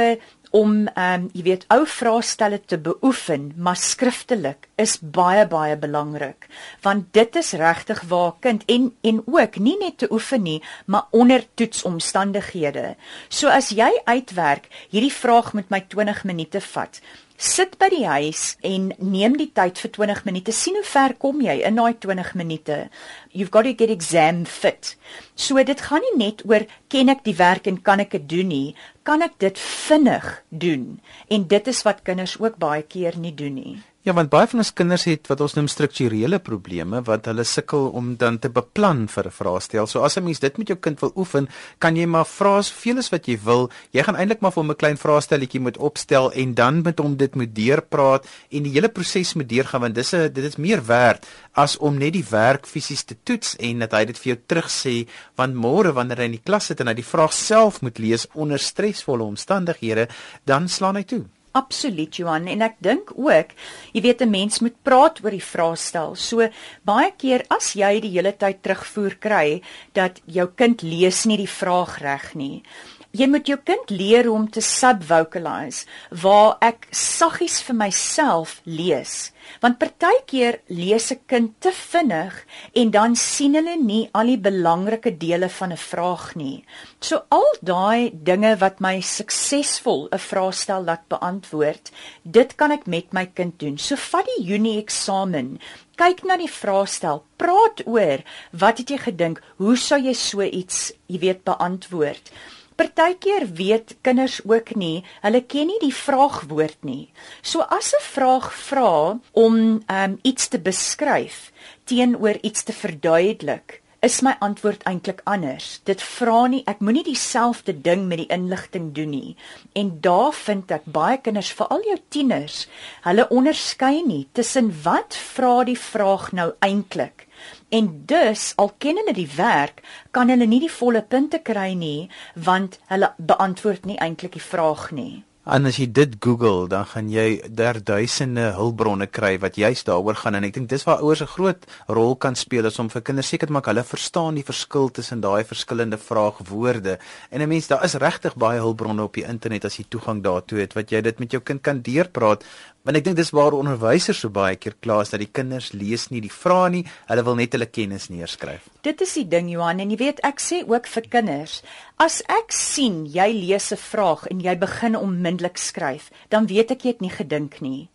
om 0.50 0.86
ehm 0.86 1.22
um, 1.22 1.28
jy 1.32 1.42
weet 1.46 1.64
ou 1.70 1.84
vraestelle 1.86 2.60
te 2.60 2.78
beoefen 2.78 3.52
maar 3.56 3.76
skriftelik 3.76 4.68
is 4.74 4.96
baie 5.00 5.46
baie 5.46 5.76
belangrik 5.78 6.48
want 6.82 7.12
dit 7.14 7.36
is 7.36 7.52
regtig 7.52 8.02
waar 8.10 8.34
kind 8.40 8.64
en 8.66 8.90
en 9.00 9.22
ook 9.26 9.58
nie 9.58 9.76
net 9.78 9.98
te 9.98 10.10
oefen 10.10 10.42
nie 10.42 10.62
maar 10.86 11.06
onder 11.10 11.44
toetsomstandighede. 11.54 12.96
So 13.28 13.48
as 13.48 13.70
jy 13.70 13.90
uitwerk 14.04 14.68
hierdie 14.90 15.14
vraag 15.14 15.52
met 15.52 15.70
my 15.70 15.84
20 15.88 16.24
minute 16.24 16.60
vat 16.60 17.00
Sit 17.40 17.78
by 17.80 17.86
die 17.88 18.04
huis 18.04 18.58
en 18.68 18.90
neem 19.00 19.38
die 19.40 19.48
tyd 19.56 19.78
vir 19.80 19.90
20 19.96 20.26
minute. 20.26 20.52
sien 20.52 20.74
hoe 20.76 20.84
ver 20.84 21.14
kom 21.16 21.40
jy 21.40 21.54
in 21.64 21.78
daai 21.80 21.94
20 21.96 22.34
minute. 22.36 22.90
You've 23.32 23.50
got 23.50 23.64
to 23.64 23.72
get 23.72 23.88
exam 23.88 24.44
fit. 24.44 24.98
So 25.34 25.56
dit 25.64 25.80
gaan 25.80 26.04
nie 26.04 26.18
net 26.26 26.44
oor 26.44 26.66
ken 26.92 27.08
ek 27.08 27.24
die 27.24 27.36
werk 27.38 27.66
en 27.66 27.80
kan 27.80 28.00
ek 28.04 28.10
dit 28.10 28.28
doen 28.28 28.48
nie, 28.52 28.74
kan 29.04 29.22
ek 29.22 29.38
dit 29.38 29.56
vinnig 29.56 30.28
doen. 30.50 31.00
En 31.30 31.48
dit 31.48 31.72
is 31.72 31.82
wat 31.88 32.04
kinders 32.04 32.36
ook 32.36 32.60
baie 32.60 32.82
keer 32.82 33.16
nie 33.16 33.32
doen 33.32 33.56
nie. 33.56 33.80
Ja, 34.00 34.14
want 34.16 34.30
baie 34.32 34.48
van 34.48 34.62
ons 34.62 34.70
kinders 34.72 35.02
het 35.04 35.28
wat 35.28 35.42
ons 35.44 35.52
noem 35.58 35.66
strukturele 35.68 36.38
probleme 36.40 37.02
wat 37.04 37.26
hulle 37.28 37.44
sukkel 37.44 37.90
om 37.98 38.14
dan 38.16 38.38
te 38.40 38.48
beplan 38.48 39.02
vir 39.12 39.26
'n 39.28 39.36
vraestel. 39.38 39.86
So 39.86 40.00
as 40.00 40.16
'n 40.16 40.24
mens 40.24 40.40
dit 40.40 40.56
met 40.56 40.68
jou 40.68 40.78
kind 40.78 41.00
wil 41.00 41.12
oefen, 41.16 41.48
kan 41.78 41.96
jy 41.96 42.06
maar 42.06 42.24
vra 42.24 42.62
soveel 42.62 42.96
as 42.98 43.10
wat 43.10 43.26
jy 43.28 43.38
wil. 43.44 43.70
Jy 43.92 44.02
gaan 44.02 44.16
eintlik 44.16 44.40
maar 44.40 44.52
vir 44.52 44.62
hom 44.62 44.70
'n 44.70 44.76
klein 44.76 44.96
vraestelletjie 44.96 45.60
moet 45.60 45.76
opstel 45.76 46.32
en 46.32 46.54
dan 46.54 46.82
met 46.82 46.98
hom 46.98 47.16
dit 47.16 47.34
moet 47.34 47.54
deurpraat 47.54 48.26
en 48.50 48.62
die 48.62 48.72
hele 48.72 48.88
proses 48.88 49.34
moet 49.34 49.48
deurgaan 49.48 49.80
want 49.80 49.94
dis 49.94 50.14
'n 50.14 50.32
dit 50.32 50.44
is 50.44 50.56
meer 50.56 50.86
werd 50.86 51.26
as 51.52 51.76
om 51.76 51.98
net 51.98 52.12
die 52.12 52.26
werk 52.30 52.66
fisies 52.66 53.04
te 53.04 53.16
toets 53.22 53.56
en 53.56 53.78
dat 53.80 53.92
hy 53.92 54.04
dit 54.04 54.18
vir 54.18 54.34
jou 54.34 54.38
terugsê 54.46 55.08
want 55.36 55.54
môre 55.54 55.92
wanneer 55.92 56.16
hy 56.16 56.24
in 56.24 56.38
die 56.38 56.44
klas 56.44 56.66
sit 56.66 56.80
en 56.80 56.86
hy 56.86 56.94
die 56.94 57.04
vraag 57.04 57.32
self 57.32 57.82
moet 57.82 57.98
lees 57.98 58.26
onder 58.32 58.58
stresvolle 58.58 59.24
omstandighede, 59.24 60.08
dan 60.46 60.68
slaan 60.68 60.96
hy 60.96 61.02
toe. 61.02 61.24
Absoluut 61.52 62.14
Johan 62.14 62.46
en 62.46 62.62
ek 62.62 62.76
dink 62.78 63.10
ook, 63.18 63.54
jy 63.92 64.00
weet 64.04 64.22
'n 64.22 64.30
mens 64.30 64.60
moet 64.60 64.76
praat 64.82 65.18
oor 65.24 65.34
die 65.34 65.42
vraestel. 65.42 66.14
So 66.14 66.48
baie 66.84 67.10
keer 67.16 67.44
as 67.50 67.74
jy 67.74 68.00
die 68.00 68.14
hele 68.14 68.32
tyd 68.32 68.62
terugvoer 68.62 69.16
kry 69.18 69.62
dat 69.92 70.20
jou 70.26 70.46
kind 70.46 70.82
lees 70.82 71.26
nie 71.26 71.36
die 71.36 71.50
vraag 71.50 71.98
reg 71.98 72.34
nie, 72.34 72.62
Jy 73.10 73.26
moet 73.26 73.48
jou 73.50 73.56
kind 73.66 73.88
leer 73.90 74.28
om 74.30 74.44
te 74.54 74.62
subvocalize 74.62 75.82
waar 76.22 76.60
ek 76.62 76.84
saggies 76.94 77.56
vir 77.66 77.74
myself 77.74 78.60
lees. 78.62 79.32
Want 79.64 79.80
partykeer 79.80 80.60
lees 80.68 81.10
'n 81.10 81.18
kind 81.26 81.50
te 81.58 81.72
vinnig 81.72 82.46
en 82.72 82.90
dan 82.90 83.16
sien 83.16 83.54
hulle 83.54 83.76
nie 83.82 84.08
al 84.14 84.26
die 84.26 84.38
belangrike 84.38 85.10
dele 85.18 85.48
van 85.48 85.72
'n 85.72 85.76
vraag 85.76 86.36
nie. 86.36 86.64
So 87.00 87.22
al 87.30 87.50
daai 87.60 88.10
dinge 88.14 88.56
wat 88.60 88.80
my 88.80 89.00
suksesvol 89.00 90.08
'n 90.12 90.18
vraestel 90.18 90.84
laat 90.84 91.08
beantwoord, 91.08 91.90
dit 92.22 92.54
kan 92.56 92.70
ek 92.70 92.86
met 92.86 93.12
my 93.12 93.26
kind 93.26 93.58
doen. 93.58 93.78
So 93.78 93.96
vat 93.96 94.24
die 94.26 94.44
Junie 94.44 94.78
eksamen 94.78 95.58
kyk 95.96 96.24
na 96.24 96.36
die 96.40 96.48
vraestel, 96.48 97.24
praat 97.36 97.82
oor 97.86 98.22
wat 98.52 98.78
het 98.78 98.90
jy 98.90 98.98
gedink, 98.98 99.42
hoe 99.56 99.76
sou 99.76 99.98
jy 100.00 100.14
so 100.14 100.42
iets, 100.42 100.92
jy 101.06 101.18
weet, 101.18 101.44
beantwoord? 101.44 102.32
Partykeer 102.80 103.44
weet 103.52 103.90
kinders 104.00 104.38
ook 104.48 104.70
nie, 104.80 105.02
hulle 105.20 105.42
ken 105.44 105.68
nie 105.68 105.76
die 105.82 105.92
vraagwoord 105.92 106.78
nie. 106.88 107.10
So 107.42 107.60
as 107.60 107.92
'n 107.92 108.00
vraag 108.00 108.46
vra 108.56 109.20
om 109.36 109.54
um, 109.84 110.14
iets 110.22 110.48
te 110.48 110.58
beskryf 110.58 111.52
teenoor 111.84 112.38
iets 112.40 112.62
te 112.62 112.72
verduidelik, 112.72 113.82
is 114.00 114.22
my 114.22 114.32
antwoord 114.40 114.82
eintlik 114.88 115.20
anders. 115.24 115.80
Dit 115.84 116.00
vra 116.00 116.46
nie 116.46 116.62
ek 116.64 116.80
moenie 116.80 117.04
dieselfde 117.04 117.76
ding 117.76 118.08
met 118.08 118.24
die 118.24 118.32
inligting 118.32 118.94
doen 118.96 119.10
nie. 119.10 119.36
En 119.76 120.00
daar 120.00 120.32
vind 120.32 120.70
ek 120.70 120.88
baie 120.88 121.20
kinders, 121.20 121.52
veral 121.52 121.84
jou 121.84 121.98
tieners, 122.08 122.66
hulle 123.04 123.28
onderskei 123.28 124.00
nie 124.06 124.26
tussen 124.32 124.72
wat 124.82 125.12
vra 125.36 125.64
die 125.64 125.78
vraag 125.78 126.32
nou 126.32 126.52
eintlik 126.64 127.28
En 127.70 128.02
dus 128.06 128.52
al 128.56 128.72
ken 128.82 128.98
hulle 128.98 129.14
die 129.14 129.30
werk, 129.36 129.82
kan 130.10 130.28
hulle 130.28 130.46
nie 130.50 130.60
die 130.60 130.72
volle 130.74 131.02
punte 131.06 131.38
kry 131.46 131.70
nie, 131.78 132.10
want 132.34 132.80
hulle 132.90 133.12
beantwoord 133.16 133.86
nie 133.86 133.98
eintlik 134.02 134.34
die 134.34 134.42
vraag 134.42 134.88
nie. 134.90 135.22
En 135.48 135.64
as 135.64 135.78
jy 135.80 135.86
dit 135.88 136.18
Google, 136.20 136.66
dan 136.68 136.84
gaan 136.84 137.06
jy 137.08 137.40
daar 137.48 137.78
duisende 137.80 138.50
hulpbronne 138.58 139.06
kry 139.08 139.38
wat 139.40 139.56
juist 139.56 139.86
daaroor 139.88 140.18
gaan 140.20 140.36
en 140.36 140.44
ek 140.44 140.52
dink 140.58 140.68
dis 140.68 140.84
waar 140.84 141.00
ouers 141.00 141.22
'n 141.24 141.32
groot 141.32 141.64
rol 141.88 142.14
kan 142.16 142.36
speel 142.36 142.66
is 142.66 142.78
om 142.78 142.90
vir 142.90 143.00
kinders 143.00 143.28
seker 143.28 143.46
te 143.46 143.52
maak 143.52 143.64
hulle 143.64 143.82
verstaan 143.82 144.34
die 144.34 144.44
verskil 144.44 144.90
tussen 144.90 145.20
daai 145.20 145.42
verskillende 145.44 145.96
vraagwoorde. 145.96 146.98
En 147.30 147.40
'n 147.40 147.48
mens, 147.48 147.68
daar 147.68 147.84
is 147.84 147.94
regtig 147.94 148.36
baie 148.36 148.60
hulpbronne 148.60 149.02
op 149.02 149.14
die 149.14 149.24
internet 149.24 149.64
as 149.64 149.76
jy 149.76 149.84
toegang 149.88 150.22
daartoe 150.22 150.58
het 150.58 150.74
wat 150.74 150.90
jy 150.90 151.00
dit 151.00 151.18
met 151.18 151.30
jou 151.32 151.40
kind 151.42 151.62
kan 151.62 151.80
deurpraat 151.80 152.44
Want 152.80 152.96
ek 152.96 153.04
dink 153.04 153.18
dis 153.18 153.30
waar 153.36 153.52
onderwysers 153.52 154.22
so 154.22 154.32
baie 154.32 154.56
keer 154.56 154.72
kla 154.80 155.02
is 155.04 155.10
dat 155.12 155.20
die 155.20 155.28
kinders 155.28 155.66
lees 155.76 156.06
nie 156.08 156.22
die 156.24 156.32
vrae 156.32 156.70
nie, 156.72 156.80
hulle 157.10 157.24
wil 157.26 157.36
net 157.36 157.52
hulle 157.52 157.66
kennis 157.68 158.08
neerskryf. 158.08 158.70
Dit 158.80 159.02
is 159.04 159.12
die 159.18 159.26
ding 159.28 159.50
Johan 159.52 159.82
en 159.84 159.92
jy 159.92 159.98
weet 160.00 160.22
ek 160.24 160.40
sê 160.40 160.62
ook 160.64 160.88
vir 160.88 161.08
kinders, 161.12 161.58
as 162.00 162.22
ek 162.32 162.48
sien 162.56 163.04
jy 163.04 163.28
lees 163.36 163.68
'n 163.72 163.76
vraag 163.76 164.26
en 164.32 164.40
jy 164.40 164.56
begin 164.56 164.96
onmiddellik 164.96 165.58
skryf, 165.60 166.10
dan 166.32 166.46
weet 166.46 166.70
ek 166.70 166.82
jy 166.84 166.90
het 166.96 167.00
nie 167.00 167.12
gedink 167.12 167.60
nie. 167.60 167.90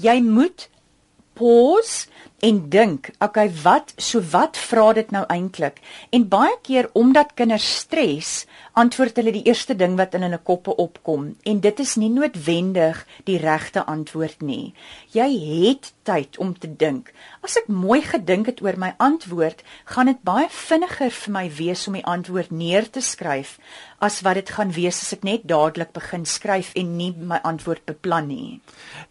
Jy 0.00 0.20
moet 0.24 0.68
pause 1.34 2.08
en 2.40 2.60
dink, 2.72 3.10
okay, 3.20 3.48
wat 3.62 3.92
so 4.00 4.22
wat 4.32 4.56
vra 4.56 4.92
dit 4.96 5.10
nou 5.12 5.24
eintlik? 5.28 5.80
En 6.10 6.28
baie 6.28 6.56
keer 6.64 6.88
omdat 6.98 7.34
kinders 7.38 7.66
stres, 7.82 8.30
antwoord 8.72 9.18
hulle 9.20 9.34
die 9.34 9.44
eerste 9.48 9.76
ding 9.76 9.96
wat 9.98 10.14
in 10.16 10.24
hulle 10.24 10.40
koppe 10.42 10.74
opkom 10.80 11.34
en 11.48 11.60
dit 11.60 11.82
is 11.84 11.96
nie 12.00 12.10
noodwendig 12.12 13.02
die 13.28 13.38
regte 13.42 13.84
antwoord 13.84 14.44
nie. 14.46 14.72
Jy 15.12 15.28
het 15.50 15.92
tyd 16.08 16.38
om 16.38 16.54
te 16.58 16.70
dink. 16.70 17.10
As 17.44 17.58
ek 17.60 17.68
mooi 17.68 18.00
gedink 18.04 18.48
het 18.50 18.62
oor 18.64 18.78
my 18.80 18.94
antwoord, 19.02 19.62
gaan 19.92 20.10
dit 20.10 20.22
baie 20.26 20.48
vinniger 20.54 21.12
vir 21.12 21.34
my 21.36 21.46
wees 21.60 21.86
om 21.90 21.98
die 21.98 22.06
antwoord 22.06 22.54
neer 22.54 22.88
te 22.90 23.02
skryf 23.04 23.58
as 24.00 24.22
wat 24.24 24.38
dit 24.40 24.50
gaan 24.56 24.72
wees 24.72 25.02
as 25.04 25.12
ek 25.12 25.26
net 25.28 25.42
dadelik 25.48 25.92
begin 25.96 26.24
skryf 26.28 26.72
en 26.80 26.94
nie 26.96 27.10
my 27.12 27.40
antwoord 27.44 27.84
beplan 27.88 28.30
nie. 28.30 28.60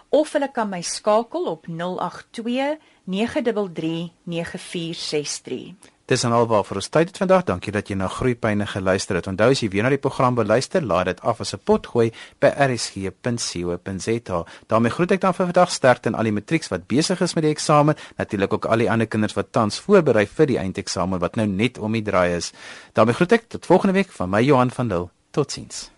of 0.09 0.33
hulle 0.33 0.49
kan 0.55 0.69
my 0.71 0.83
skakel 0.87 1.47
op 1.51 1.67
082 1.67 2.79
933 3.05 4.11
9463. 4.23 5.75
Dis 6.07 6.23
en 6.23 6.31
alwaar 6.31 6.63
vir 6.63 6.79
ons 6.79 6.87
tyd 6.95 7.09
het 7.11 7.17
vandag. 7.19 7.41
Dankie 7.49 7.73
dat 7.75 7.89
jy 7.91 7.97
na 7.99 8.07
Groepyne 8.07 8.67
geluister 8.71 9.19
het. 9.19 9.27
Onthou 9.27 9.49
as 9.51 9.63
jy 9.65 9.69
weer 9.73 9.83
na 9.83 9.91
die 9.91 9.99
program 9.99 10.37
beluister, 10.39 10.85
laat 10.87 11.11
dit 11.11 11.21
af 11.21 11.41
as 11.43 11.53
'n 11.55 11.59
pot 11.65 11.87
gooi 11.87 12.13
by 12.39 12.47
rsg.co.za. 12.47 14.45
daarmee 14.69 14.91
groet 14.91 15.11
ek 15.11 15.21
dan 15.21 15.35
vir 15.35 15.47
vandag 15.47 15.71
sterkte 15.71 16.09
aan 16.09 16.15
al 16.15 16.23
die 16.23 16.33
matrieks 16.33 16.69
wat 16.69 16.87
besig 16.87 17.21
is 17.21 17.35
met 17.35 17.43
die 17.45 17.51
eksamen, 17.51 17.97
natuurlik 18.19 18.53
ook 18.53 18.65
al 18.67 18.79
die 18.79 18.91
ander 18.91 19.07
kinders 19.07 19.35
wat 19.35 19.53
tans 19.53 19.81
voorberei 19.81 20.27
vir 20.27 20.47
die 20.47 20.59
eindeksamen 20.59 21.19
wat 21.19 21.37
nou 21.37 21.47
net 21.47 21.79
om 21.79 21.93
die 21.93 22.03
draai 22.03 22.37
is. 22.37 22.53
daarmee 22.93 23.15
groet 23.15 23.33
ek 23.33 23.49
tot 23.49 23.67
volgende 23.67 23.93
week 23.93 24.13
van 24.13 24.31
my 24.31 24.43
Johan 24.43 24.71
van 24.71 24.89
Dil. 24.89 25.11
Totsiens. 25.31 25.96